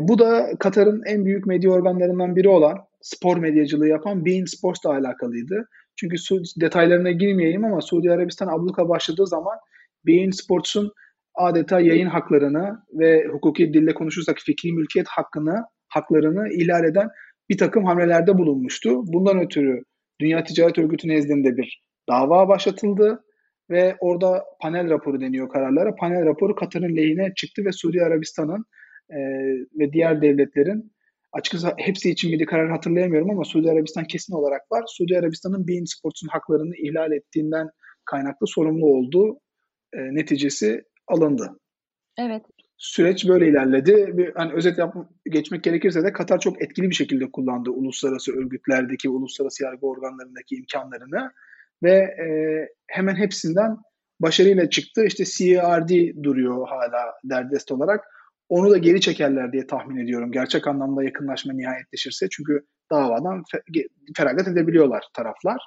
Bu 0.00 0.18
da 0.18 0.50
Katar'ın 0.58 1.02
en 1.06 1.24
büyük 1.24 1.46
medya 1.46 1.70
organlarından 1.70 2.36
biri 2.36 2.48
olan 2.48 2.78
spor 3.00 3.36
medyacılığı 3.36 3.88
yapan 3.88 4.24
Bein 4.24 4.44
Sports'la 4.44 4.90
alakalıydı. 4.90 5.68
Çünkü 5.96 6.16
detaylarına 6.60 7.10
girmeyeyim 7.10 7.64
ama 7.64 7.80
Suudi 7.80 8.12
Arabistan 8.12 8.48
abluka 8.48 8.88
başladığı 8.88 9.26
zaman 9.26 9.56
Bein 10.06 10.30
Sports'un 10.30 10.92
adeta 11.36 11.80
yayın 11.80 12.06
haklarını 12.06 12.78
ve 12.92 13.24
hukuki 13.32 13.74
dille 13.74 13.94
konuşursak 13.94 14.38
fikri 14.38 14.72
mülkiyet 14.72 15.08
hakkını 15.08 15.64
haklarını 15.88 16.48
ihlal 16.52 16.84
eden 16.84 17.08
bir 17.48 17.58
takım 17.58 17.84
hamlelerde 17.84 18.38
bulunmuştu. 18.38 19.06
Bundan 19.06 19.40
ötürü 19.40 19.82
Dünya 20.20 20.44
Ticaret 20.44 20.78
Örgütü 20.78 21.08
nezdinde 21.08 21.56
bir 21.56 21.82
dava 22.08 22.48
başlatıldı 22.48 23.22
ve 23.70 23.96
orada 24.00 24.44
panel 24.60 24.90
raporu 24.90 25.20
deniyor 25.20 25.48
kararlara. 25.48 25.94
Panel 25.94 26.26
raporu 26.26 26.54
Katar'ın 26.54 26.96
lehine 26.96 27.32
çıktı 27.36 27.64
ve 27.64 27.72
Suudi 27.72 28.02
Arabistan'ın 28.02 28.64
e, 29.10 29.18
ve 29.78 29.92
diğer 29.92 30.22
devletlerin 30.22 30.92
açıkçası 31.32 31.72
hepsi 31.76 32.10
için 32.10 32.32
bir 32.32 32.46
karar 32.46 32.70
hatırlayamıyorum 32.70 33.30
ama 33.30 33.44
Suudi 33.44 33.70
Arabistan 33.70 34.04
kesin 34.04 34.34
olarak 34.34 34.72
var. 34.72 34.84
Suudi 34.86 35.18
Arabistan'ın 35.18 35.68
Bein 35.68 35.84
Sports'un 35.84 36.28
haklarını 36.28 36.76
ihlal 36.76 37.12
ettiğinden 37.12 37.68
kaynaklı 38.04 38.46
sorumlu 38.46 38.86
olduğu 38.86 39.40
e, 39.92 39.98
neticesi 39.98 40.82
alındı. 41.08 41.60
Evet. 42.18 42.42
Süreç 42.76 43.28
böyle 43.28 43.48
ilerledi. 43.48 44.10
Bir, 44.18 44.34
hani 44.34 44.52
özet 44.52 44.78
yap, 44.78 44.94
geçmek 45.30 45.64
gerekirse 45.64 46.02
de 46.02 46.12
Katar 46.12 46.40
çok 46.40 46.62
etkili 46.62 46.90
bir 46.90 46.94
şekilde 46.94 47.30
kullandı 47.30 47.70
uluslararası 47.70 48.32
örgütlerdeki, 48.32 49.08
uluslararası 49.08 49.64
yargı 49.64 49.86
organlarındaki 49.86 50.56
imkanlarını 50.56 51.32
ve 51.82 51.92
e, 51.92 52.26
hemen 52.86 53.16
hepsinden 53.16 53.76
başarıyla 54.20 54.70
çıktı. 54.70 55.04
İşte 55.04 55.24
CRD 55.24 56.22
duruyor 56.22 56.68
hala 56.68 57.14
derdest 57.24 57.72
olarak. 57.72 58.04
Onu 58.48 58.70
da 58.70 58.78
geri 58.78 59.00
çekerler 59.00 59.52
diye 59.52 59.66
tahmin 59.66 60.04
ediyorum. 60.04 60.32
Gerçek 60.32 60.66
anlamda 60.66 61.04
yakınlaşma 61.04 61.52
nihayetleşirse. 61.52 62.28
Çünkü 62.30 62.66
davadan 62.90 63.42
feragat 64.16 64.48
edebiliyorlar 64.48 65.04
taraflar. 65.14 65.58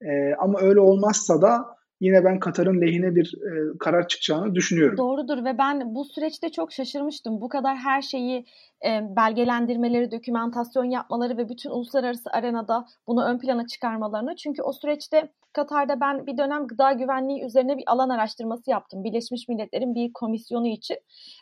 E, 0.00 0.34
ama 0.38 0.60
öyle 0.60 0.80
olmazsa 0.80 1.42
da 1.42 1.64
yine 2.00 2.24
ben 2.24 2.38
Katar'ın 2.40 2.80
lehine 2.80 3.14
bir 3.14 3.34
e, 3.34 3.78
karar 3.78 4.08
çıkacağını 4.08 4.54
düşünüyorum. 4.54 4.98
Doğrudur 4.98 5.44
ve 5.44 5.58
ben 5.58 5.94
bu 5.94 6.04
süreçte 6.04 6.48
çok 6.48 6.72
şaşırmıştım. 6.72 7.40
Bu 7.40 7.48
kadar 7.48 7.76
her 7.76 8.02
şeyi 8.02 8.46
e, 8.86 9.16
belgelendirmeleri, 9.16 10.10
dokümantasyon 10.10 10.84
yapmaları 10.84 11.36
ve 11.36 11.48
bütün 11.48 11.70
uluslararası 11.70 12.30
arenada 12.30 12.86
bunu 13.06 13.24
ön 13.24 13.38
plana 13.38 13.66
çıkarmalarını. 13.66 14.36
Çünkü 14.36 14.62
o 14.62 14.72
süreçte 14.72 15.32
Katar'da 15.52 16.00
ben 16.00 16.26
bir 16.26 16.38
dönem 16.38 16.66
gıda 16.66 16.92
güvenliği 16.92 17.44
üzerine 17.44 17.76
bir 17.76 17.84
alan 17.86 18.08
araştırması 18.08 18.70
yaptım. 18.70 19.04
Birleşmiş 19.04 19.48
Milletler'in 19.48 19.94
bir 19.94 20.12
komisyonu 20.12 20.66
için. 20.66 20.96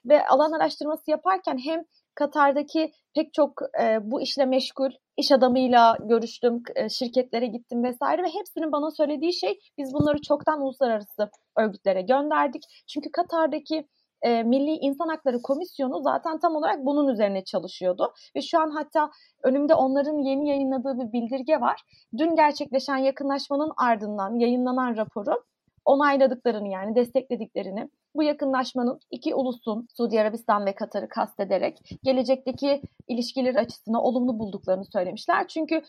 Ve 0.07 0.27
alan 0.27 0.53
araştırması 0.53 1.11
yaparken 1.11 1.59
hem 1.65 1.85
Katar'daki 2.15 2.93
pek 3.15 3.35
çok 3.35 3.63
e, 3.83 3.99
bu 4.03 4.23
işle 4.23 4.45
meşgul 4.45 4.91
iş 5.17 5.33
adamıyla 5.33 5.97
görüştüm, 6.01 6.63
e, 6.75 6.89
şirketlere 6.89 7.47
gittim 7.47 7.85
vesaire 7.85 8.23
ve 8.23 8.29
hepsinin 8.29 8.73
bana 8.73 8.91
söylediği 8.91 9.35
şey 9.35 9.59
biz 9.79 9.95
bunları 9.95 10.21
çoktan 10.21 10.61
uluslararası 10.61 11.31
örgütlere 11.57 12.03
gönderdik. 12.03 12.63
Çünkü 12.89 13.11
Katar'daki 13.11 13.89
e, 14.23 14.43
Milli 14.43 14.71
İnsan 14.71 15.09
Hakları 15.09 15.43
Komisyonu 15.43 16.03
zaten 16.03 16.39
tam 16.39 16.57
olarak 16.57 16.87
bunun 16.87 17.09
üzerine 17.09 17.45
çalışıyordu. 17.45 18.13
Ve 18.37 18.41
şu 18.41 18.59
an 18.59 18.71
hatta 18.71 19.11
önümde 19.43 19.75
onların 19.75 20.19
yeni 20.19 20.49
yayınladığı 20.49 20.99
bir 20.99 21.13
bildirge 21.13 21.61
var. 21.61 21.81
Dün 22.19 22.37
gerçekleşen 22.37 22.97
yakınlaşmanın 22.97 23.73
ardından 23.77 24.39
yayınlanan 24.39 24.97
raporu 24.97 25.45
onayladıklarını 25.85 26.69
yani 26.69 26.95
desteklediklerini 26.95 27.89
bu 28.15 28.23
yakınlaşmanın 28.23 29.01
iki 29.11 29.35
ulusun 29.35 29.89
Suudi 29.97 30.21
Arabistan 30.21 30.67
ve 30.67 30.75
Katar'ı 30.75 31.09
kastederek 31.09 31.79
gelecekteki 32.03 32.83
ilişkiler 33.09 33.55
açısından 33.55 34.03
olumlu 34.03 34.39
bulduklarını 34.39 34.85
söylemişler. 34.85 35.49
Çünkü 35.49 35.83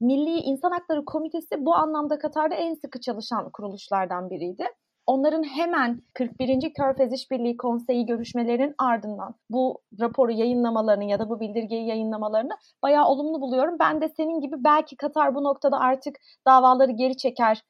Milli 0.00 0.40
İnsan 0.40 0.70
Hakları 0.70 1.04
Komitesi 1.04 1.64
bu 1.64 1.74
anlamda 1.74 2.18
Katar'da 2.18 2.54
en 2.54 2.74
sıkı 2.74 3.00
çalışan 3.00 3.50
kuruluşlardan 3.50 4.30
biriydi. 4.30 4.64
Onların 5.06 5.42
hemen 5.42 6.02
41. 6.14 6.74
Körfez 6.74 7.12
İşbirliği 7.12 7.56
Konseyi 7.56 8.06
görüşmelerinin 8.06 8.74
ardından 8.78 9.34
bu 9.50 9.78
raporu 10.00 10.32
yayınlamalarını 10.32 11.04
ya 11.04 11.18
da 11.18 11.28
bu 11.28 11.40
bildirgeyi 11.40 11.86
yayınlamalarını 11.86 12.52
bayağı 12.82 13.06
olumlu 13.06 13.40
buluyorum. 13.40 13.76
Ben 13.80 14.00
de 14.00 14.08
senin 14.08 14.40
gibi 14.40 14.56
belki 14.64 14.96
Katar 14.96 15.34
bu 15.34 15.44
noktada 15.44 15.78
artık 15.78 16.16
davaları 16.46 16.92
geri 16.92 17.16
çeker 17.16 17.62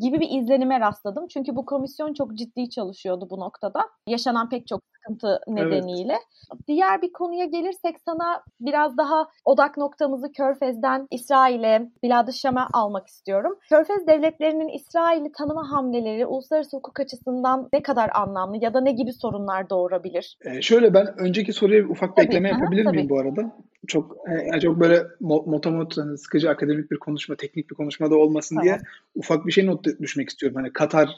gibi 0.00 0.20
bir 0.20 0.30
izlenime 0.30 0.80
rastladım. 0.80 1.26
Çünkü 1.28 1.56
bu 1.56 1.66
komisyon 1.66 2.14
çok 2.14 2.34
ciddi 2.34 2.70
çalışıyordu 2.70 3.26
bu 3.30 3.40
noktada. 3.40 3.80
Yaşanan 4.08 4.48
pek 4.48 4.66
çok 4.66 4.82
sıkıntı 5.04 5.40
nedeniyle. 5.48 6.12
Evet. 6.12 6.68
Diğer 6.68 7.02
bir 7.02 7.12
konuya 7.12 7.44
gelirsek 7.44 7.96
sana 8.04 8.42
biraz 8.60 8.96
daha 8.96 9.28
odak 9.44 9.76
noktamızı 9.76 10.32
Körfez'den 10.32 11.08
İsrail'e, 11.10 11.90
Bilad-ı 12.02 12.32
Şam'a 12.32 12.68
almak 12.72 13.06
istiyorum. 13.06 13.58
Körfez 13.68 14.06
devletlerinin 14.06 14.68
İsrail'i 14.68 15.32
tanıma 15.32 15.70
hamleleri 15.70 16.26
uluslararası 16.26 16.76
hukuk 16.76 17.00
açısından 17.00 17.68
ne 17.72 17.82
kadar 17.82 18.10
anlamlı 18.14 18.56
ya 18.64 18.74
da 18.74 18.80
ne 18.80 18.92
gibi 18.92 19.12
sorunlar 19.12 19.70
doğurabilir? 19.70 20.38
Ee, 20.44 20.62
şöyle 20.62 20.94
ben 20.94 21.18
önceki 21.18 21.52
soruya 21.52 21.84
ufak 21.84 22.16
bir 22.16 22.22
ekleme 22.22 22.48
yapabilir 22.48 22.86
miyim 22.86 23.08
bu 23.08 23.20
arada? 23.20 23.56
Çok 23.86 24.16
yani 24.50 24.60
çok 24.60 24.80
böyle 24.80 25.02
motomot 25.20 25.98
hani 25.98 26.18
sıkıcı 26.18 26.50
akademik 26.50 26.90
bir 26.90 26.98
konuşma, 26.98 27.36
teknik 27.36 27.70
bir 27.70 27.74
konuşma 27.74 28.10
da 28.10 28.16
olmasın 28.16 28.56
tamam. 28.56 28.64
diye 28.64 28.78
ufak 29.14 29.46
bir 29.46 29.52
şey 29.52 29.66
not 29.66 29.84
düşmek 30.00 30.28
istiyorum. 30.28 30.56
Hani 30.56 30.72
Katar 30.72 31.08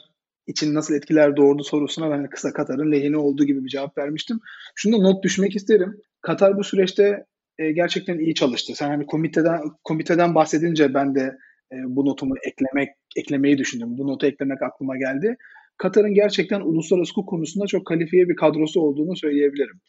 için 0.47 0.73
nasıl 0.73 0.93
etkiler 0.93 1.37
doğurdu 1.37 1.63
sorusuna 1.63 2.11
ben 2.11 2.29
kısa 2.29 2.53
Katar'ın 2.53 2.91
lehine 2.91 3.17
olduğu 3.17 3.45
gibi 3.45 3.63
bir 3.63 3.69
cevap 3.69 3.97
vermiştim. 3.97 4.39
Şunu 4.75 4.97
da 4.97 5.01
not 5.01 5.23
düşmek 5.23 5.55
isterim. 5.55 5.97
Katar 6.21 6.57
bu 6.57 6.63
süreçte 6.63 7.25
e, 7.59 7.71
gerçekten 7.71 8.19
iyi 8.19 8.35
çalıştı. 8.35 8.73
Sen 8.75 8.87
hani 8.87 9.05
komiteden 9.05 9.59
komiteden 9.83 10.35
bahsedince 10.35 10.93
ben 10.93 11.15
de 11.15 11.37
e, 11.71 11.75
bu 11.85 12.05
notumu 12.05 12.35
eklemek 12.43 12.89
eklemeyi 13.15 13.57
düşündüm. 13.57 13.97
Bu 13.97 14.07
notu 14.07 14.25
eklemek 14.27 14.61
aklıma 14.61 14.97
geldi. 14.97 15.35
Katar'ın 15.77 16.13
gerçekten 16.13 16.61
uluslararası 16.61 17.11
hukuk 17.11 17.29
konusunda 17.29 17.67
çok 17.67 17.87
kalifiye 17.87 18.29
bir 18.29 18.35
kadrosu 18.35 18.81
olduğunu 18.81 19.17
söyleyebilirim. 19.17 19.79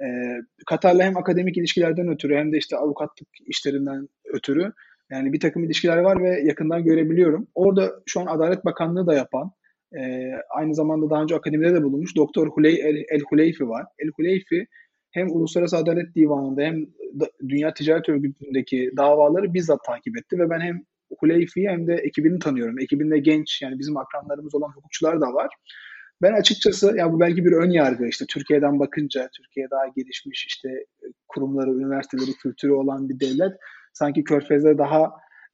E, 0.00 0.06
Katar'la 0.66 1.04
hem 1.04 1.16
akademik 1.16 1.56
ilişkilerden 1.56 2.08
ötürü 2.08 2.36
hem 2.36 2.52
de 2.52 2.58
işte 2.58 2.76
avukatlık 2.76 3.28
işlerinden 3.46 4.08
ötürü 4.34 4.72
yani 5.10 5.32
bir 5.32 5.40
takım 5.40 5.64
ilişkiler 5.64 5.96
var 5.96 6.22
ve 6.22 6.40
yakından 6.40 6.84
görebiliyorum. 6.84 7.48
Orada 7.54 7.92
şu 8.06 8.20
an 8.20 8.26
Adalet 8.26 8.64
Bakanlığı 8.64 9.06
da 9.06 9.14
yapan, 9.14 9.52
e, 9.96 10.32
aynı 10.50 10.74
zamanda 10.74 11.10
daha 11.10 11.22
önce 11.22 11.36
akademide 11.36 11.74
de 11.74 11.82
bulunmuş 11.82 12.16
Doktor 12.16 12.48
Huley 12.48 13.04
El, 13.10 13.20
Huleyfi 13.30 13.68
var. 13.68 13.86
El 13.98 14.08
Huleyfi 14.16 14.66
hem 15.10 15.30
Uluslararası 15.30 15.76
Adalet 15.76 16.14
Divanı'nda 16.14 16.62
hem 16.62 16.86
Dünya 17.48 17.74
Ticaret 17.74 18.08
Örgütü'ndeki 18.08 18.90
davaları 18.96 19.54
bizzat 19.54 19.84
takip 19.84 20.18
etti 20.18 20.38
ve 20.38 20.50
ben 20.50 20.60
hem 20.60 20.82
Huleyfi'yi 21.18 21.68
hem 21.68 21.86
de 21.86 21.94
ekibini 21.94 22.38
tanıyorum. 22.38 22.78
Ekibinde 22.78 23.18
genç 23.18 23.62
yani 23.62 23.78
bizim 23.78 23.96
akranlarımız 23.96 24.54
olan 24.54 24.68
hukukçular 24.68 25.20
da 25.20 25.34
var. 25.34 25.48
Ben 26.22 26.32
açıkçası 26.32 26.96
ya 26.96 27.12
bu 27.12 27.20
belki 27.20 27.44
bir 27.44 27.52
ön 27.52 27.70
yargı 27.70 28.06
işte 28.06 28.24
Türkiye'den 28.28 28.78
bakınca 28.78 29.28
Türkiye 29.36 29.70
daha 29.70 29.86
gelişmiş 29.96 30.46
işte 30.46 30.68
kurumları, 31.28 31.70
üniversiteleri, 31.70 32.32
kültürü 32.32 32.72
olan 32.72 33.08
bir 33.08 33.20
devlet 33.20 33.52
sanki 33.92 34.24
Körfez'de 34.24 34.78
daha 34.78 35.12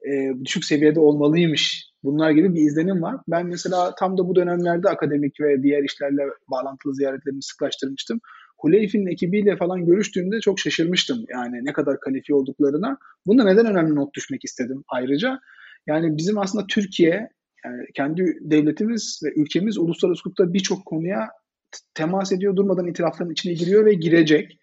e, 0.09 0.45
düşük 0.45 0.65
seviyede 0.65 1.01
olmalıymış 1.01 1.94
bunlar 2.05 2.31
gibi 2.31 2.55
bir 2.55 2.61
izlenim 2.61 3.03
var. 3.03 3.17
Ben 3.29 3.47
mesela 3.47 3.95
tam 3.95 4.19
da 4.19 4.29
bu 4.29 4.37
dönemlerde 4.37 4.89
akademik 4.89 5.41
ve 5.41 5.63
diğer 5.63 5.83
işlerle 5.83 6.23
bağlantılı 6.51 6.95
ziyaretlerimi 6.95 7.43
sıklaştırmıştım. 7.43 8.21
Huleyfi'nin 8.59 9.07
ekibiyle 9.07 9.57
falan 9.57 9.87
görüştüğümde 9.87 10.41
çok 10.41 10.61
şaşırmıştım. 10.61 11.25
Yani 11.29 11.65
ne 11.65 11.73
kadar 11.73 12.01
kalifiye 12.01 12.37
olduklarına. 12.37 12.99
Bunda 13.27 13.45
neden 13.45 13.67
önemli 13.67 13.95
not 13.95 14.15
düşmek 14.15 14.45
istedim 14.45 14.85
ayrıca. 14.89 15.39
Yani 15.87 16.17
bizim 16.17 16.39
aslında 16.39 16.67
Türkiye, 16.67 17.29
yani 17.65 17.87
kendi 17.95 18.39
devletimiz 18.41 19.21
ve 19.25 19.33
ülkemiz 19.37 19.79
uluslararası 19.79 20.21
hukukta 20.21 20.53
birçok 20.53 20.87
konuya 20.87 21.29
temas 21.95 22.33
ediyor, 22.33 22.57
durmadan 22.57 22.87
itirafların 22.87 23.33
içine 23.33 23.53
giriyor 23.53 23.87
ve 23.87 23.95
girecek. 23.95 24.59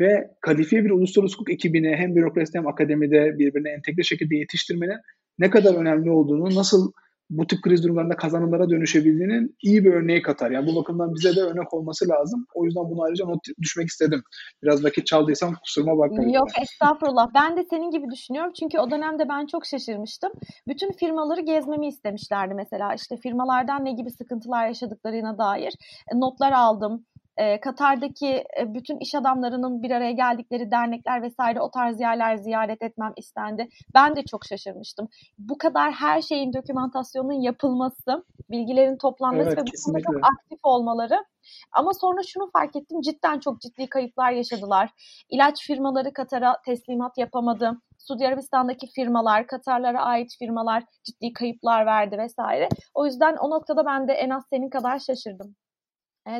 Ve 0.00 0.30
kalifiye 0.40 0.84
bir 0.84 0.90
uluslararası 0.90 1.34
hukuk 1.34 1.50
ekibini 1.50 1.96
hem 1.96 2.16
bürokraside 2.16 2.58
hem 2.58 2.66
akademide 2.66 3.38
birbirine 3.38 3.70
entegre 3.70 4.02
şekilde 4.02 4.36
yetiştirmenin 4.36 4.98
ne 5.38 5.50
kadar 5.50 5.74
önemli 5.74 6.10
olduğunu, 6.10 6.54
nasıl 6.54 6.92
bu 7.32 7.46
tip 7.46 7.62
kriz 7.62 7.84
durumlarında 7.84 8.16
kazanımlara 8.16 8.70
dönüşebildiğinin 8.70 9.56
iyi 9.62 9.84
bir 9.84 9.92
örneği 9.92 10.22
katar. 10.22 10.50
Yani 10.50 10.66
bu 10.66 10.76
bakımdan 10.76 11.14
bize 11.14 11.36
de 11.36 11.40
örnek 11.40 11.74
olması 11.74 12.08
lazım. 12.08 12.46
O 12.54 12.64
yüzden 12.64 12.84
bunu 12.90 13.02
ayrıca 13.02 13.24
not 13.26 13.40
düşmek 13.62 13.88
istedim. 13.88 14.22
Biraz 14.62 14.84
vakit 14.84 15.06
çaldıysam 15.06 15.54
kusuruma 15.64 15.98
bakmayın. 15.98 16.28
Yok 16.28 16.48
estağfurullah. 16.62 17.26
Ben 17.34 17.56
de 17.56 17.64
senin 17.70 17.90
gibi 17.90 18.10
düşünüyorum. 18.10 18.52
Çünkü 18.60 18.78
o 18.78 18.90
dönemde 18.90 19.28
ben 19.28 19.46
çok 19.46 19.66
şaşırmıştım. 19.66 20.32
Bütün 20.68 20.92
firmaları 20.92 21.40
gezmemi 21.40 21.88
istemişlerdi 21.88 22.54
mesela. 22.54 22.94
İşte 22.94 23.16
firmalardan 23.16 23.84
ne 23.84 23.92
gibi 23.92 24.10
sıkıntılar 24.10 24.66
yaşadıklarına 24.66 25.38
dair 25.38 25.72
e, 26.14 26.20
notlar 26.20 26.52
aldım 26.52 27.04
e, 27.42 27.60
Katar'daki 27.60 28.44
e, 28.60 28.74
bütün 28.74 28.98
iş 28.98 29.14
adamlarının 29.14 29.82
bir 29.82 29.90
araya 29.90 30.12
geldikleri 30.12 30.70
dernekler 30.70 31.22
vesaire 31.22 31.60
o 31.60 31.70
tarz 31.70 32.00
yerler 32.00 32.36
ziyaret 32.36 32.82
etmem 32.82 33.12
istendi. 33.16 33.68
Ben 33.94 34.16
de 34.16 34.24
çok 34.24 34.44
şaşırmıştım. 34.44 35.08
Bu 35.38 35.58
kadar 35.58 35.92
her 35.92 36.22
şeyin 36.22 36.52
dokümantasyonunun 36.52 37.40
yapılması, 37.40 38.24
bilgilerin 38.50 38.96
toplanması 38.96 39.48
evet, 39.48 39.58
ve 39.58 39.62
bu 39.62 39.84
konuda 39.84 40.00
çok 40.00 40.16
aktif 40.16 40.58
olmaları. 40.62 41.24
Ama 41.72 41.94
sonra 41.94 42.22
şunu 42.22 42.50
fark 42.50 42.76
ettim 42.76 43.00
cidden 43.00 43.38
çok 43.38 43.60
ciddi 43.60 43.88
kayıplar 43.88 44.32
yaşadılar. 44.32 44.90
İlaç 45.30 45.66
firmaları 45.66 46.12
Katar'a 46.12 46.56
teslimat 46.66 47.18
yapamadı. 47.18 47.80
Suudi 47.98 48.26
Arabistan'daki 48.26 48.86
firmalar, 48.86 49.46
Katarlara 49.46 50.02
ait 50.02 50.36
firmalar 50.38 50.84
ciddi 51.04 51.32
kayıplar 51.32 51.86
verdi 51.86 52.18
vesaire. 52.18 52.68
O 52.94 53.06
yüzden 53.06 53.36
o 53.36 53.50
noktada 53.50 53.86
ben 53.86 54.08
de 54.08 54.12
en 54.12 54.30
az 54.30 54.44
senin 54.50 54.70
kadar 54.70 54.98
şaşırdım. 54.98 55.56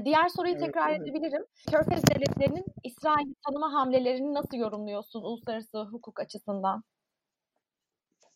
Diğer 0.04 0.28
soruyu 0.28 0.54
evet, 0.54 0.64
tekrar 0.66 0.90
evet. 0.90 1.00
edebilirim. 1.00 1.44
Körfez 1.70 2.02
devletlerinin 2.10 2.64
İsrail'i 2.84 3.34
tanıma 3.46 3.72
hamlelerini 3.72 4.34
nasıl 4.34 4.56
yorumluyorsun 4.56 5.22
uluslararası 5.22 5.78
hukuk 5.78 6.20
açısından? 6.20 6.82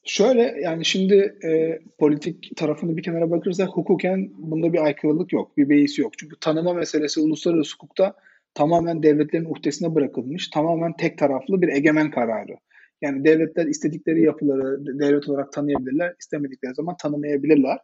Şöyle 0.05 0.43
yani 0.61 0.85
şimdi 0.85 1.38
e, 1.45 1.79
politik 1.99 2.57
tarafını 2.57 2.97
bir 2.97 3.03
kenara 3.03 3.31
bırakırsak 3.31 3.69
hukuken 3.69 4.31
bunda 4.38 4.73
bir 4.73 4.79
aykırılık 4.79 5.33
yok, 5.33 5.57
bir 5.57 5.69
beis 5.69 5.99
yok. 5.99 6.19
Çünkü 6.19 6.37
tanıma 6.41 6.73
meselesi 6.73 7.21
uluslararası 7.21 7.75
hukukta 7.75 8.15
tamamen 8.55 9.03
devletlerin 9.03 9.50
uhdesine 9.50 9.95
bırakılmış, 9.95 10.49
tamamen 10.49 10.93
tek 10.97 11.19
taraflı 11.19 11.62
bir 11.62 11.69
egemen 11.69 12.11
kararı. 12.11 12.57
Yani 13.03 13.25
devletler 13.25 13.67
istedikleri 13.67 14.23
yapıları 14.23 14.87
devlet 14.99 15.29
olarak 15.29 15.53
tanıyabilirler, 15.53 16.15
istemedikleri 16.21 16.75
zaman 16.75 16.97
tanımayabilirler. 16.97 17.79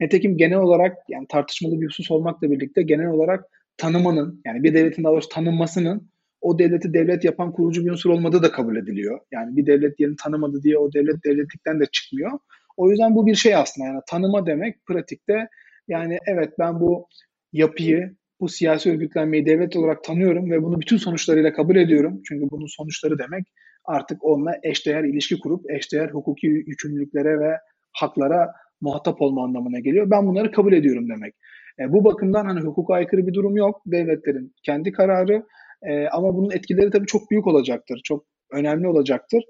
Nitekim 0.00 0.36
genel 0.36 0.58
olarak 0.58 0.96
yani 1.08 1.26
tartışmalı 1.28 1.80
bir 1.80 1.86
husus 1.86 2.10
olmakla 2.10 2.50
birlikte 2.50 2.82
genel 2.82 3.06
olarak 3.06 3.44
tanımanın 3.76 4.42
yani 4.46 4.62
bir 4.62 4.74
devletin 4.74 5.04
daha 5.04 5.12
doğrusu 5.12 5.28
tanınmasının 5.28 6.10
o 6.40 6.58
devleti 6.58 6.94
devlet 6.94 7.24
yapan 7.24 7.52
kurucu 7.52 7.84
bir 7.84 7.90
unsur 7.90 8.10
olmadığı 8.10 8.42
da 8.42 8.50
kabul 8.50 8.76
ediliyor. 8.76 9.20
Yani 9.32 9.56
bir 9.56 9.66
devlet 9.66 10.00
yerini 10.00 10.16
tanımadı 10.16 10.62
diye 10.62 10.78
o 10.78 10.92
devlet 10.92 11.24
devletlikten 11.24 11.80
de 11.80 11.86
çıkmıyor. 11.92 12.30
O 12.76 12.90
yüzden 12.90 13.14
bu 13.14 13.26
bir 13.26 13.34
şey 13.34 13.54
aslında 13.56 13.86
yani 13.86 14.00
tanıma 14.08 14.46
demek 14.46 14.86
pratikte 14.86 15.48
yani 15.88 16.18
evet 16.26 16.52
ben 16.58 16.80
bu 16.80 17.06
yapıyı, 17.52 18.16
bu 18.40 18.48
siyasi 18.48 18.90
örgütlenmeyi 18.90 19.46
devlet 19.46 19.76
olarak 19.76 20.04
tanıyorum 20.04 20.50
ve 20.50 20.62
bunu 20.62 20.80
bütün 20.80 20.96
sonuçlarıyla 20.96 21.52
kabul 21.52 21.76
ediyorum. 21.76 22.20
Çünkü 22.28 22.50
bunun 22.50 22.66
sonuçları 22.66 23.18
demek 23.18 23.44
artık 23.84 24.24
onunla 24.24 24.58
eşdeğer 24.62 25.04
ilişki 25.04 25.40
kurup 25.40 25.70
eşdeğer 25.70 26.08
hukuki 26.08 26.46
yükümlülüklere 26.46 27.40
ve 27.40 27.58
haklara 27.92 28.52
muhatap 28.80 29.22
olma 29.22 29.44
anlamına 29.44 29.78
geliyor. 29.78 30.10
Ben 30.10 30.26
bunları 30.26 30.52
kabul 30.52 30.72
ediyorum 30.72 31.08
demek. 31.08 31.34
E, 31.80 31.92
bu 31.92 32.04
bakımdan 32.04 32.44
hani 32.44 32.60
hukuka 32.60 32.94
aykırı 32.94 33.26
bir 33.26 33.34
durum 33.34 33.56
yok. 33.56 33.82
Devletlerin 33.86 34.54
kendi 34.62 34.92
kararı 34.92 35.46
e, 35.82 36.08
ama 36.08 36.36
bunun 36.36 36.50
etkileri 36.50 36.90
tabii 36.90 37.06
çok 37.06 37.30
büyük 37.30 37.46
olacaktır. 37.46 38.00
Çok 38.04 38.24
önemli 38.52 38.88
olacaktır. 38.88 39.44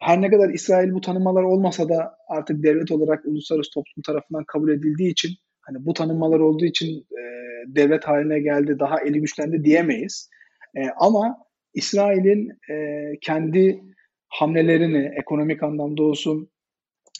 Her 0.00 0.22
ne 0.22 0.30
kadar 0.30 0.48
İsrail 0.48 0.92
bu 0.92 1.00
tanımalar 1.00 1.42
olmasa 1.42 1.88
da 1.88 2.16
artık 2.28 2.62
devlet 2.62 2.92
olarak 2.92 3.24
uluslararası 3.24 3.70
toplum 3.70 4.02
tarafından 4.06 4.44
kabul 4.44 4.70
edildiği 4.70 5.10
için 5.10 5.30
hani 5.60 5.86
bu 5.86 5.94
tanınmalar 5.94 6.40
olduğu 6.40 6.64
için 6.64 6.86
e, 6.96 7.22
devlet 7.66 8.04
haline 8.04 8.40
geldi, 8.40 8.76
daha 8.78 9.00
eli 9.00 9.20
güçlendi 9.20 9.64
diyemeyiz. 9.64 10.30
E, 10.76 10.80
ama 10.96 11.36
İsrail'in 11.74 12.48
e, 12.70 13.06
kendi 13.20 13.82
hamlelerini 14.28 15.10
ekonomik 15.20 15.62
anlamda 15.62 16.02
olsun, 16.02 16.50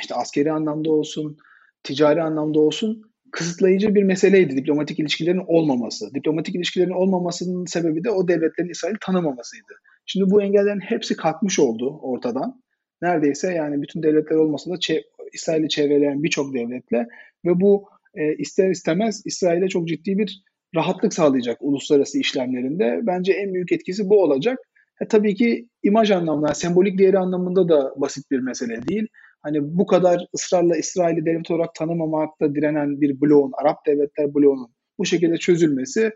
işte 0.00 0.14
askeri 0.14 0.52
anlamda 0.52 0.92
olsun, 0.92 1.37
ticari 1.83 2.23
anlamda 2.23 2.61
olsun 2.61 3.03
kısıtlayıcı 3.33 3.95
bir 3.95 4.03
meseleydi 4.03 4.57
diplomatik 4.57 4.99
ilişkilerin 4.99 5.43
olmaması. 5.47 6.15
Diplomatik 6.15 6.55
ilişkilerin 6.55 6.91
olmamasının 6.91 7.65
sebebi 7.65 8.05
de 8.05 8.11
o 8.11 8.29
devletlerin 8.29 8.71
İsrail'i 8.71 8.99
tanımamasıydı. 9.01 9.73
Şimdi 10.07 10.31
bu 10.31 10.43
engellerin 10.43 10.81
hepsi 10.81 11.17
kalkmış 11.17 11.59
oldu 11.59 11.99
ortadan. 12.03 12.62
Neredeyse 13.03 13.55
yani 13.55 13.83
bütün 13.83 14.03
devletler 14.03 14.37
olmasa 14.37 14.71
da 14.71 14.75
çe- 14.75 15.03
İsrail'i 15.33 15.69
çevreleyen 15.69 16.23
birçok 16.23 16.55
devletle 16.55 17.07
ve 17.45 17.61
bu 17.61 17.89
e, 18.15 18.35
ister 18.37 18.71
istemez 18.71 19.23
İsrail'e 19.25 19.69
çok 19.69 19.89
ciddi 19.89 20.19
bir 20.19 20.43
rahatlık 20.75 21.15
sağlayacak 21.15 21.57
uluslararası 21.61 22.19
işlemlerinde. 22.19 23.01
Bence 23.03 23.33
en 23.33 23.55
büyük 23.55 23.73
etkisi 23.73 24.09
bu 24.09 24.23
olacak. 24.23 24.59
E, 25.01 25.09
tabii 25.09 25.35
ki 25.35 25.69
imaj 25.83 26.11
anlamında, 26.11 26.55
sembolik 26.55 26.99
değeri 26.99 27.19
anlamında 27.19 27.69
da 27.69 27.93
basit 27.97 28.31
bir 28.31 28.39
mesele 28.39 28.83
değil. 28.89 29.07
Hani 29.43 29.59
bu 29.63 29.87
kadar 29.87 30.27
ısrarla 30.35 30.77
İsrail'i 30.77 31.27
devlet 31.27 31.51
olarak 31.51 31.75
tanımamakta 31.75 32.55
direnen 32.55 33.01
bir 33.01 33.21
bloğun, 33.21 33.53
Arap 33.63 33.87
devletler 33.87 34.35
bloğunun 34.35 34.75
bu 34.99 35.05
şekilde 35.05 35.37
çözülmesi 35.37 36.11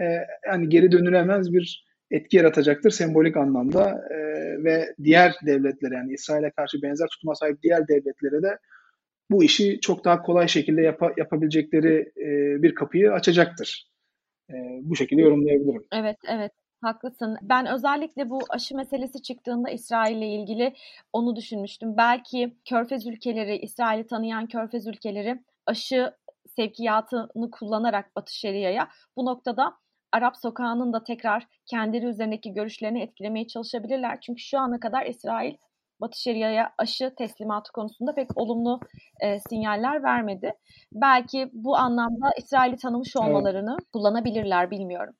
e, 0.00 0.04
yani 0.46 0.68
geri 0.68 0.92
dönülemez 0.92 1.52
bir 1.52 1.84
etki 2.10 2.36
yaratacaktır 2.36 2.90
sembolik 2.90 3.36
anlamda 3.36 3.90
e, 4.10 4.16
ve 4.64 4.94
diğer 5.04 5.34
devletlere 5.46 5.94
yani 5.94 6.12
İsrail'e 6.12 6.50
karşı 6.50 6.82
benzer 6.82 7.06
tutuma 7.06 7.34
sahip 7.34 7.62
diğer 7.62 7.88
devletlere 7.88 8.42
de 8.42 8.58
bu 9.30 9.44
işi 9.44 9.80
çok 9.80 10.04
daha 10.04 10.22
kolay 10.22 10.48
şekilde 10.48 10.82
yap- 10.82 11.18
yapabilecekleri 11.18 12.12
e, 12.16 12.62
bir 12.62 12.74
kapıyı 12.74 13.12
açacaktır. 13.12 13.90
E, 14.50 14.54
bu 14.82 14.96
şekilde 14.96 15.20
yorumlayabilirim. 15.20 15.84
Evet, 15.92 16.16
evet. 16.28 16.52
Haklısın. 16.84 17.38
Ben 17.42 17.66
özellikle 17.66 18.30
bu 18.30 18.38
aşı 18.48 18.76
meselesi 18.76 19.22
çıktığında 19.22 19.70
İsrail 19.70 20.16
ile 20.16 20.28
ilgili 20.28 20.74
onu 21.12 21.36
düşünmüştüm. 21.36 21.96
Belki 21.96 22.56
Körfez 22.64 23.06
ülkeleri, 23.06 23.58
İsrail'i 23.58 24.06
tanıyan 24.06 24.46
Körfez 24.46 24.86
ülkeleri 24.86 25.42
aşı 25.66 26.14
sevkiyatını 26.56 27.50
kullanarak 27.50 28.16
Batı 28.16 28.34
Şeria'ya 28.34 28.88
bu 29.16 29.24
noktada 29.24 29.74
Arap 30.12 30.36
sokağının 30.36 30.92
da 30.92 31.04
tekrar 31.04 31.46
kendileri 31.66 32.06
üzerindeki 32.06 32.52
görüşlerini 32.52 33.02
etkilemeye 33.02 33.46
çalışabilirler. 33.46 34.20
Çünkü 34.20 34.42
şu 34.42 34.58
ana 34.58 34.80
kadar 34.80 35.06
İsrail 35.06 35.54
Batı 36.04 36.20
Şeria'ya 36.20 36.74
aşı 36.78 37.14
teslimatı 37.18 37.72
konusunda 37.72 38.14
pek 38.14 38.36
olumlu 38.36 38.80
e, 39.20 39.40
sinyaller 39.40 40.02
vermedi. 40.02 40.52
Belki 40.92 41.50
bu 41.52 41.76
anlamda 41.76 42.30
İsrail'i 42.38 42.76
tanımış 42.76 43.16
olmalarını 43.16 43.76
evet. 43.80 43.90
kullanabilirler 43.92 44.70
bilmiyorum. 44.70 45.14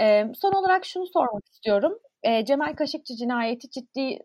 E, 0.00 0.24
son 0.34 0.52
olarak 0.52 0.84
şunu 0.84 1.06
sormak 1.06 1.46
istiyorum. 1.46 1.98
E, 2.22 2.44
Cemal 2.44 2.74
Kaşıkçı 2.74 3.16
cinayeti 3.16 3.70
ciddi 3.70 4.18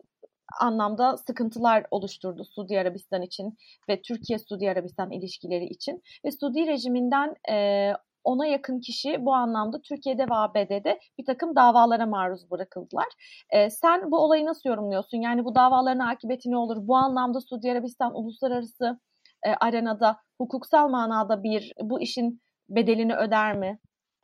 anlamda 0.62 1.18
sıkıntılar 1.18 1.86
oluşturdu 1.92 2.44
Suudi 2.44 2.80
Arabistan 2.80 3.22
için 3.22 3.58
ve 3.90 4.02
Türkiye-Suudi 4.02 4.70
Arabistan 4.70 5.12
ilişkileri 5.12 5.66
için 5.66 6.04
ve 6.26 6.32
Suudi 6.32 6.68
rejiminden 6.68 7.36
e, 7.52 7.92
ona 8.24 8.46
yakın 8.48 8.80
kişi 8.80 9.26
bu 9.26 9.34
anlamda 9.34 9.82
Türkiye'de 9.82 10.24
ve 10.24 10.34
ABD'de 10.34 11.00
bir 11.20 11.26
takım 11.26 11.56
davalara 11.56 12.06
maruz 12.06 12.52
bırakıldılar. 12.52 13.08
E, 13.50 13.70
sen 13.70 14.12
bu 14.12 14.18
olayı 14.18 14.46
nasıl 14.46 14.70
yorumluyorsun? 14.70 15.18
Yani 15.18 15.46
bu 15.46 15.56
davaların 15.56 16.00
akıbeti 16.00 16.52
ne 16.52 16.58
olur? 16.58 16.78
Bu 16.80 16.96
anlamda 16.96 17.40
Suudi 17.42 17.72
Arabistan 17.72 18.16
uluslararası 18.16 19.00
e, 19.46 19.50
arenada 19.62 20.18
hukuksal 20.38 20.90
manada 20.90 21.44
bir 21.44 21.74
bu 21.82 22.02
işin 22.02 22.42
bedelini 22.70 23.16
öder 23.16 23.58
mi? 23.58 23.80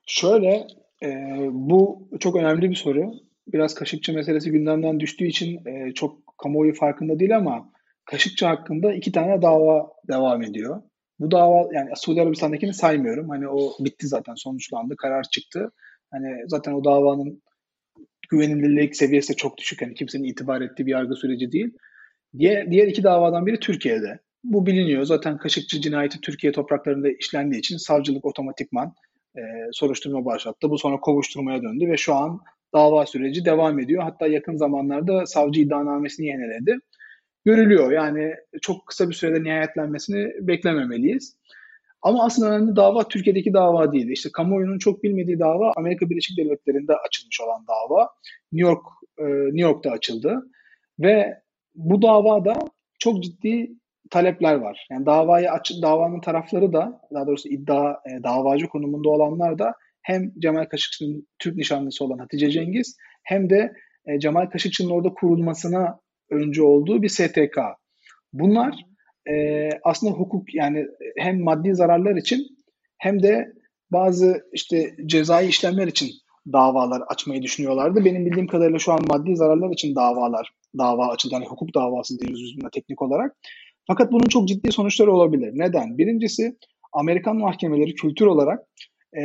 Şöyle, 0.08 0.68
e, 1.04 1.10
bu 1.52 2.10
çok 2.20 2.36
önemli 2.36 2.70
bir 2.70 2.76
soru. 2.76 3.12
Biraz 3.48 3.74
Kaşıkçı 3.74 4.14
meselesi 4.14 4.52
gündemden 4.52 5.00
düştüğü 5.00 5.26
için 5.26 5.66
e, 5.66 5.94
çok 5.94 6.38
kamuoyu 6.38 6.74
farkında 6.74 7.20
değil 7.20 7.38
ama 7.38 7.70
Kaşıkçı 8.06 8.46
hakkında 8.46 8.94
iki 8.94 9.12
tane 9.12 9.42
dava 9.42 9.92
devam 10.08 10.42
ediyor. 10.42 10.82
Bu 11.20 11.32
dava 11.32 11.68
yani 11.74 11.90
Suudi 11.96 12.22
Arabistan'dakini 12.22 12.74
saymıyorum. 12.74 13.30
Hani 13.30 13.48
o 13.48 13.74
bitti 13.80 14.08
zaten 14.08 14.34
sonuçlandı. 14.36 14.96
Karar 14.98 15.24
çıktı. 15.24 15.72
Hani 16.12 16.44
zaten 16.48 16.74
o 16.74 16.84
davanın 16.84 17.42
güvenilirlik 18.30 18.96
seviyesi 18.96 19.34
de 19.34 19.38
çok 19.38 19.58
düşük. 19.58 19.82
Yani 19.82 19.94
kimsenin 19.94 20.24
itibar 20.24 20.62
ettiği 20.62 20.86
bir 20.86 20.92
yargı 20.92 21.16
süreci 21.16 21.52
değil. 21.52 21.74
Diğer, 22.38 22.72
diğer 22.72 22.88
iki 22.88 23.04
davadan 23.04 23.46
biri 23.46 23.60
Türkiye'de. 23.60 24.20
Bu 24.44 24.66
biliniyor. 24.66 25.04
Zaten 25.04 25.38
Kaşıkçı 25.38 25.82
cinayeti 25.82 26.22
Türkiye 26.22 26.54
topraklarında 26.54 27.10
işlendiği 27.10 27.60
için 27.60 27.78
savcılık 27.78 28.26
otomatikman 28.26 28.94
e, 29.38 29.42
soruşturma 29.72 30.26
başlattı. 30.26 30.70
Bu 30.70 30.78
sonra 30.78 31.00
kovuşturmaya 31.00 31.62
döndü 31.62 31.88
ve 31.88 31.98
şu 31.98 32.16
an 32.16 32.40
dava 32.74 33.06
süreci 33.06 33.46
devam 33.46 33.80
ediyor. 33.80 34.04
Hatta 34.04 34.28
yakın 34.28 34.56
zamanlarda 34.56 35.26
savcı 35.26 35.62
iddianamesini 35.62 36.28
yeniledi 36.28 36.78
görülüyor. 37.46 37.92
Yani 37.92 38.34
çok 38.62 38.88
kısa 38.88 39.10
bir 39.10 39.14
sürede 39.14 39.44
nihayetlenmesini 39.44 40.48
beklememeliyiz. 40.48 41.36
Ama 42.02 42.26
aslında 42.26 42.50
önemli 42.50 42.76
dava 42.76 43.08
Türkiye'deki 43.08 43.54
dava 43.54 43.92
değil. 43.92 44.10
İşte 44.10 44.30
kamuoyunun 44.34 44.80
çok 44.80 45.04
bilmediği 45.04 45.40
dava 45.40 45.74
Amerika 45.76 46.10
Birleşik 46.10 46.38
Devletleri'nde 46.38 46.94
açılmış 47.08 47.42
olan 47.42 47.66
dava. 47.68 48.10
New 48.52 48.70
York 48.70 48.86
e, 49.18 49.24
New 49.24 49.62
York'ta 49.62 49.92
açıldı 49.92 50.42
ve 51.00 51.42
bu 51.76 52.02
davada 52.02 52.60
çok 53.00 53.24
ciddi 53.24 53.72
talepler 54.10 54.56
var. 54.56 54.88
Yani 54.92 55.06
davayı 55.06 55.52
aç, 55.52 55.72
davanın 55.82 56.22
tarafları 56.22 56.74
da 56.74 57.02
daha 57.14 57.28
doğrusu 57.28 57.50
iddia 57.50 57.92
e, 57.92 58.24
davacı 58.24 58.68
konumunda 58.68 59.10
olanlar 59.10 59.60
da 59.60 59.74
hem 60.02 60.32
Cemal 60.40 60.66
Kaşıkçı'nın 60.66 61.28
Türk 61.40 61.56
nişanlısı 61.56 62.06
olan 62.06 62.18
Hatice 62.18 62.50
Cengiz 62.52 62.98
hem 63.24 63.50
de 63.50 63.74
e, 64.06 64.20
Cemal 64.20 64.46
Kaşıkçı'nın 64.46 64.90
orada 64.90 65.14
kurulmasına 65.14 66.00
önce 66.30 66.64
olduğu 66.64 67.02
bir 67.02 67.10
STK. 67.10 67.58
Bunlar 68.34 68.76
e, 69.30 69.70
aslında 69.84 70.14
hukuk 70.14 70.56
yani 70.56 70.86
hem 71.18 71.44
maddi 71.44 71.76
zararlar 71.76 72.16
için 72.16 72.48
hem 72.98 73.24
de 73.24 73.54
bazı 73.92 74.44
işte 74.54 74.96
cezai 75.06 75.48
işlemler 75.48 75.88
için 75.88 76.10
davalar 76.54 77.02
açmayı 77.08 77.42
düşünüyorlardı. 77.42 78.06
Benim 78.06 78.26
bildiğim 78.26 78.48
kadarıyla 78.48 78.80
şu 78.80 78.92
an 78.92 79.00
maddi 79.08 79.36
zararlar 79.36 79.70
için 79.70 79.96
davalar 79.96 80.50
dava 80.78 81.08
açıldı. 81.08 81.34
Yani 81.34 81.46
hukuk 81.46 81.76
davası 81.76 82.20
diyoruz 82.20 82.42
yüzünde 82.42 82.68
teknik 82.74 83.02
olarak. 83.02 83.38
Fakat 83.88 84.12
bunun 84.12 84.26
çok 84.26 84.48
ciddi 84.48 84.72
sonuçları 84.72 85.14
olabilir. 85.14 85.52
Neden? 85.54 85.98
Birincisi 85.98 86.58
Amerikan 86.94 87.38
mahkemeleri 87.38 87.96
kültür 87.96 88.26
olarak 88.26 88.60
e, 89.18 89.24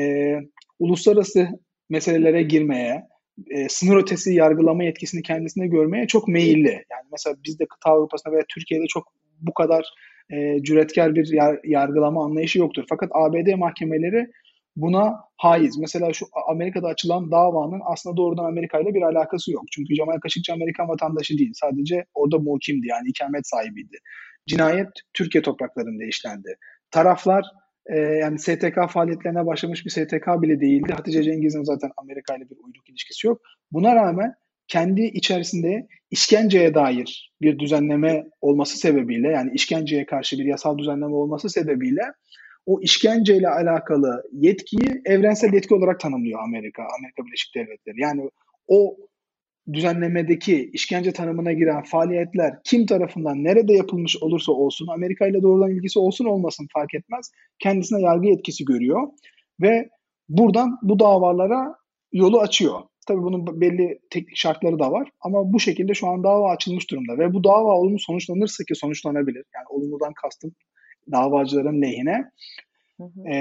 uluslararası 0.78 1.48
meselelere 1.90 2.42
girmeye, 2.42 3.02
e, 3.50 3.68
sınır 3.68 3.96
ötesi 3.96 4.34
yargılama 4.34 4.84
yetkisini 4.84 5.22
kendisine 5.22 5.66
görmeye 5.66 6.06
çok 6.06 6.28
meyilli. 6.28 6.70
Yani 6.70 7.06
mesela 7.12 7.36
bizde 7.44 7.66
kıta 7.66 7.90
Avrupa'sında 7.90 8.34
veya 8.34 8.44
Türkiye'de 8.54 8.86
çok 8.86 9.12
bu 9.40 9.54
kadar 9.54 9.86
e, 10.32 10.62
cüretkar 10.62 11.14
bir 11.14 11.32
yar, 11.32 11.58
yargılama 11.64 12.24
anlayışı 12.24 12.58
yoktur. 12.58 12.84
Fakat 12.88 13.10
ABD 13.12 13.54
mahkemeleri 13.54 14.26
buna 14.76 15.14
haiz. 15.36 15.78
Mesela 15.78 16.12
şu 16.12 16.26
Amerika'da 16.48 16.88
açılan 16.88 17.30
davanın 17.30 17.80
aslında 17.84 18.16
doğrudan 18.16 18.44
Amerika 18.44 18.80
ile 18.80 18.94
bir 18.94 19.02
alakası 19.02 19.52
yok. 19.52 19.64
Çünkü 19.72 19.94
Cemal 19.94 20.18
Kaşıkçı 20.20 20.52
Amerikan 20.52 20.88
vatandaşı 20.88 21.38
değil. 21.38 21.52
Sadece 21.54 22.04
orada 22.14 22.38
muhkimdi 22.38 22.86
yani 22.86 23.08
ikamet 23.08 23.46
sahibiydi. 23.48 23.98
Cinayet 24.46 24.88
Türkiye 25.14 25.42
topraklarında 25.42 26.04
işlendi. 26.04 26.56
Taraflar 26.90 27.44
e, 27.86 27.98
yani 27.98 28.38
STK 28.38 28.90
faaliyetlerine 28.90 29.46
başlamış 29.46 29.84
bir 29.84 29.90
STK 29.90 30.42
bile 30.42 30.60
değildi. 30.60 30.92
Hatice 30.92 31.22
Cengiz'in 31.22 31.64
zaten 31.64 31.90
Amerika 31.96 32.36
ile 32.36 32.44
bir 32.50 32.56
uyduk 32.64 32.88
ilişkisi 32.88 33.26
yok. 33.26 33.42
Buna 33.72 33.94
rağmen 33.94 34.34
kendi 34.68 35.02
içerisinde 35.02 35.86
işkenceye 36.10 36.74
dair 36.74 37.32
bir 37.42 37.58
düzenleme 37.58 38.24
olması 38.40 38.78
sebebiyle 38.78 39.28
yani 39.28 39.50
işkenceye 39.54 40.06
karşı 40.06 40.38
bir 40.38 40.44
yasal 40.44 40.78
düzenleme 40.78 41.14
olması 41.14 41.50
sebebiyle 41.50 42.02
o 42.66 42.80
işkenceyle 42.80 43.48
alakalı 43.48 44.22
yetkiyi 44.32 45.02
evrensel 45.04 45.52
yetki 45.52 45.74
olarak 45.74 46.00
tanımlıyor 46.00 46.40
Amerika, 46.42 46.82
Amerika 46.98 47.26
Birleşik 47.26 47.54
Devletleri. 47.54 48.00
Yani 48.00 48.30
o 48.68 48.96
düzenlemedeki 49.72 50.70
işkence 50.72 51.12
tanımına 51.12 51.52
giren 51.52 51.82
faaliyetler 51.82 52.54
kim 52.64 52.86
tarafından 52.86 53.44
nerede 53.44 53.72
yapılmış 53.72 54.16
olursa 54.22 54.52
olsun 54.52 54.86
Amerika 54.86 55.26
ile 55.26 55.42
doğrudan 55.42 55.70
ilgisi 55.70 55.98
olsun 55.98 56.24
olmasın 56.24 56.68
fark 56.72 56.94
etmez. 56.94 57.30
Kendisine 57.58 58.00
yargı 58.00 58.26
yetkisi 58.26 58.64
görüyor 58.64 59.08
ve 59.60 59.88
buradan 60.28 60.78
bu 60.82 60.98
davalara 60.98 61.74
yolu 62.12 62.40
açıyor. 62.40 62.80
Tabii 63.08 63.22
bunun 63.22 63.60
belli 63.60 63.98
teknik 64.10 64.36
şartları 64.36 64.78
da 64.78 64.92
var 64.92 65.08
ama 65.20 65.52
bu 65.52 65.60
şekilde 65.60 65.94
şu 65.94 66.08
an 66.08 66.24
dava 66.24 66.50
açılmış 66.50 66.90
durumda 66.90 67.18
ve 67.18 67.34
bu 67.34 67.44
dava 67.44 67.78
olumlu 67.78 67.98
sonuçlanırsa 67.98 68.64
ki 68.64 68.74
sonuçlanabilir. 68.74 69.44
Yani 69.54 69.66
olumludan 69.68 70.12
kastım 70.12 70.52
davacıların 71.12 71.82
lehine. 71.82 72.30
Hı 73.00 73.04
hı. 73.04 73.28
E, 73.28 73.36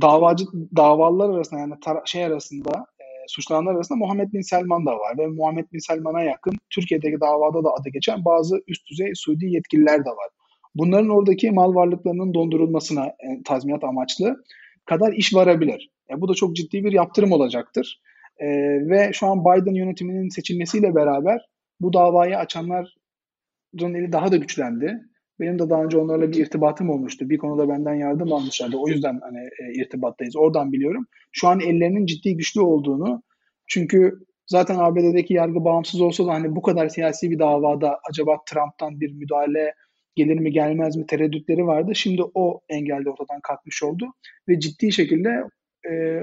davacı 0.00 0.44
davalar 0.76 1.30
arasında 1.30 1.60
yani 1.60 1.74
tar- 1.74 2.08
şey 2.08 2.24
arasında 2.24 2.86
suçlananlar 3.28 3.74
arasında 3.74 3.98
Muhammed 3.98 4.32
Bin 4.32 4.40
Selman 4.40 4.86
da 4.86 4.90
var 4.90 5.18
ve 5.18 5.26
Muhammed 5.26 5.72
Bin 5.72 5.78
Selman'a 5.78 6.22
yakın 6.22 6.54
Türkiye'deki 6.70 7.20
davada 7.20 7.64
da 7.64 7.68
adı 7.80 7.88
geçen 7.88 8.24
bazı 8.24 8.62
üst 8.66 8.90
düzey 8.90 9.12
Suudi 9.14 9.46
yetkililer 9.46 10.00
de 10.04 10.10
var. 10.10 10.28
Bunların 10.74 11.08
oradaki 11.08 11.50
mal 11.50 11.74
varlıklarının 11.74 12.34
dondurulmasına 12.34 13.06
e, 13.06 13.42
tazminat 13.44 13.84
amaçlı 13.84 14.44
kadar 14.84 15.12
iş 15.12 15.34
varabilir. 15.34 15.90
E, 16.10 16.20
bu 16.20 16.28
da 16.28 16.34
çok 16.34 16.56
ciddi 16.56 16.84
bir 16.84 16.92
yaptırım 16.92 17.32
olacaktır. 17.32 18.00
E, 18.38 18.46
ve 18.88 19.10
şu 19.12 19.26
an 19.26 19.44
Biden 19.44 19.74
yönetiminin 19.74 20.28
seçilmesiyle 20.28 20.94
beraber 20.94 21.40
bu 21.80 21.92
davayı 21.92 22.38
açanların 22.38 23.94
eli 23.94 24.12
daha 24.12 24.32
da 24.32 24.36
güçlendi. 24.36 25.00
Benim 25.40 25.58
de 25.58 25.70
daha 25.70 25.84
önce 25.84 25.98
onlarla 25.98 26.32
bir 26.32 26.36
irtibatım 26.36 26.90
olmuştu. 26.90 27.30
Bir 27.30 27.38
konuda 27.38 27.68
benden 27.68 27.94
yardım 27.94 28.32
almışlardı. 28.32 28.76
O 28.76 28.88
yüzden 28.88 29.20
hani 29.22 29.38
e, 29.38 29.82
irtibattayız. 29.82 30.36
Oradan 30.36 30.72
biliyorum. 30.72 31.06
Şu 31.32 31.48
an 31.48 31.60
ellerinin 31.60 32.06
ciddi 32.06 32.36
güçlü 32.36 32.60
olduğunu 32.60 33.22
çünkü 33.66 34.18
zaten 34.46 34.78
ABD'deki 34.78 35.34
yargı 35.34 35.64
bağımsız 35.64 36.00
olsa 36.00 36.26
da 36.26 36.32
hani 36.32 36.56
bu 36.56 36.62
kadar 36.62 36.88
siyasi 36.88 37.30
bir 37.30 37.38
davada 37.38 37.98
acaba 38.10 38.36
Trump'tan 38.46 39.00
bir 39.00 39.12
müdahale 39.12 39.74
gelir 40.14 40.38
mi 40.38 40.52
gelmez 40.52 40.96
mi 40.96 41.06
tereddütleri 41.06 41.66
vardı. 41.66 41.94
Şimdi 41.94 42.22
o 42.34 42.60
engel 42.68 43.04
de 43.04 43.10
ortadan 43.10 43.40
kalkmış 43.42 43.82
oldu 43.82 44.06
ve 44.48 44.60
ciddi 44.60 44.92
şekilde 44.92 45.44
e, 45.90 46.22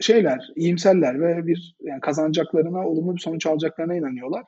şeyler, 0.00 0.48
iyimserler 0.56 1.20
ve 1.20 1.46
bir 1.46 1.76
yani 1.80 2.00
kazanacaklarına, 2.00 2.88
olumlu 2.88 3.14
bir 3.14 3.20
sonuç 3.20 3.46
alacaklarına 3.46 3.94
inanıyorlar. 3.94 4.44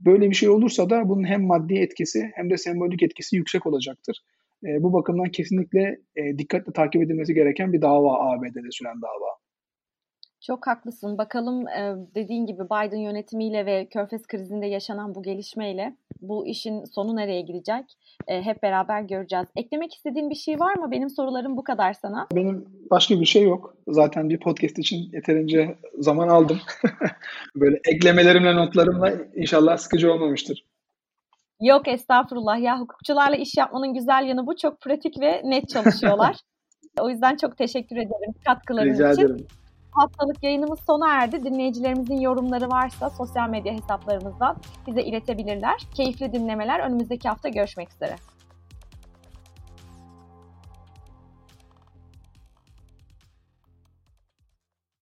Böyle 0.00 0.30
bir 0.30 0.34
şey 0.34 0.48
olursa 0.48 0.90
da 0.90 1.08
bunun 1.08 1.24
hem 1.24 1.46
maddi 1.46 1.74
etkisi 1.74 2.30
hem 2.34 2.50
de 2.50 2.56
sembolik 2.56 3.02
etkisi 3.02 3.36
yüksek 3.36 3.66
olacaktır. 3.66 4.24
E, 4.64 4.82
bu 4.82 4.92
bakımdan 4.92 5.30
kesinlikle 5.30 6.00
e, 6.16 6.38
dikkatle 6.38 6.72
takip 6.72 7.02
edilmesi 7.02 7.34
gereken 7.34 7.72
bir 7.72 7.82
dava 7.82 8.18
ABD'de 8.18 8.70
süren 8.70 9.02
dava. 9.02 9.40
Çok 10.40 10.66
haklısın. 10.66 11.18
Bakalım 11.18 11.68
e, 11.68 11.94
dediğin 12.14 12.46
gibi 12.46 12.64
Biden 12.64 13.00
yönetimiyle 13.00 13.66
ve 13.66 13.88
Körfez 13.88 14.26
krizinde 14.26 14.66
yaşanan 14.66 15.14
bu 15.14 15.22
gelişmeyle 15.22 15.96
bu 16.22 16.46
işin 16.46 16.84
sonu 16.84 17.16
nereye 17.16 17.40
gidecek 17.40 17.84
e, 18.28 18.42
hep 18.42 18.62
beraber 18.62 19.02
göreceğiz. 19.02 19.46
Eklemek 19.56 19.94
istediğin 19.94 20.30
bir 20.30 20.34
şey 20.34 20.60
var 20.60 20.74
mı? 20.74 20.90
Benim 20.90 21.10
sorularım 21.10 21.56
bu 21.56 21.64
kadar 21.64 21.92
sana. 21.92 22.26
Benim 22.34 22.68
başka 22.90 23.20
bir 23.20 23.26
şey 23.26 23.42
yok. 23.42 23.74
Zaten 23.88 24.28
bir 24.28 24.40
podcast 24.40 24.78
için 24.78 25.10
yeterince 25.12 25.78
zaman 25.98 26.28
aldım. 26.28 26.58
Böyle 27.56 27.80
eklemelerimle 27.84 28.56
notlarımla 28.56 29.12
inşallah 29.34 29.76
sıkıcı 29.76 30.12
olmamıştır. 30.12 30.64
Yok 31.60 31.88
estağfurullah 31.88 32.60
ya 32.60 32.80
hukukçularla 32.80 33.36
iş 33.36 33.56
yapmanın 33.56 33.94
güzel 33.94 34.24
yanı 34.28 34.46
bu. 34.46 34.56
Çok 34.56 34.80
pratik 34.80 35.20
ve 35.20 35.42
net 35.44 35.68
çalışıyorlar. 35.68 36.36
o 37.00 37.10
yüzden 37.10 37.36
çok 37.36 37.56
teşekkür 37.56 37.96
ederim 37.96 38.34
katkıların 38.44 38.92
Rica 38.92 39.12
için. 39.12 39.22
ederim. 39.22 39.46
Haftalık 39.92 40.42
yayınımız 40.42 40.80
sona 40.86 41.14
erdi. 41.14 41.44
Dinleyicilerimizin 41.44 42.20
yorumları 42.20 42.70
varsa 42.70 43.10
sosyal 43.10 43.48
medya 43.48 43.72
hesaplarımızdan 43.72 44.56
bize 44.86 45.02
iletebilirler. 45.02 45.80
Keyifli 45.94 46.32
dinlemeler. 46.32 46.80
Önümüzdeki 46.80 47.28
hafta 47.28 47.48
görüşmek 47.48 47.94
üzere. 47.94 48.16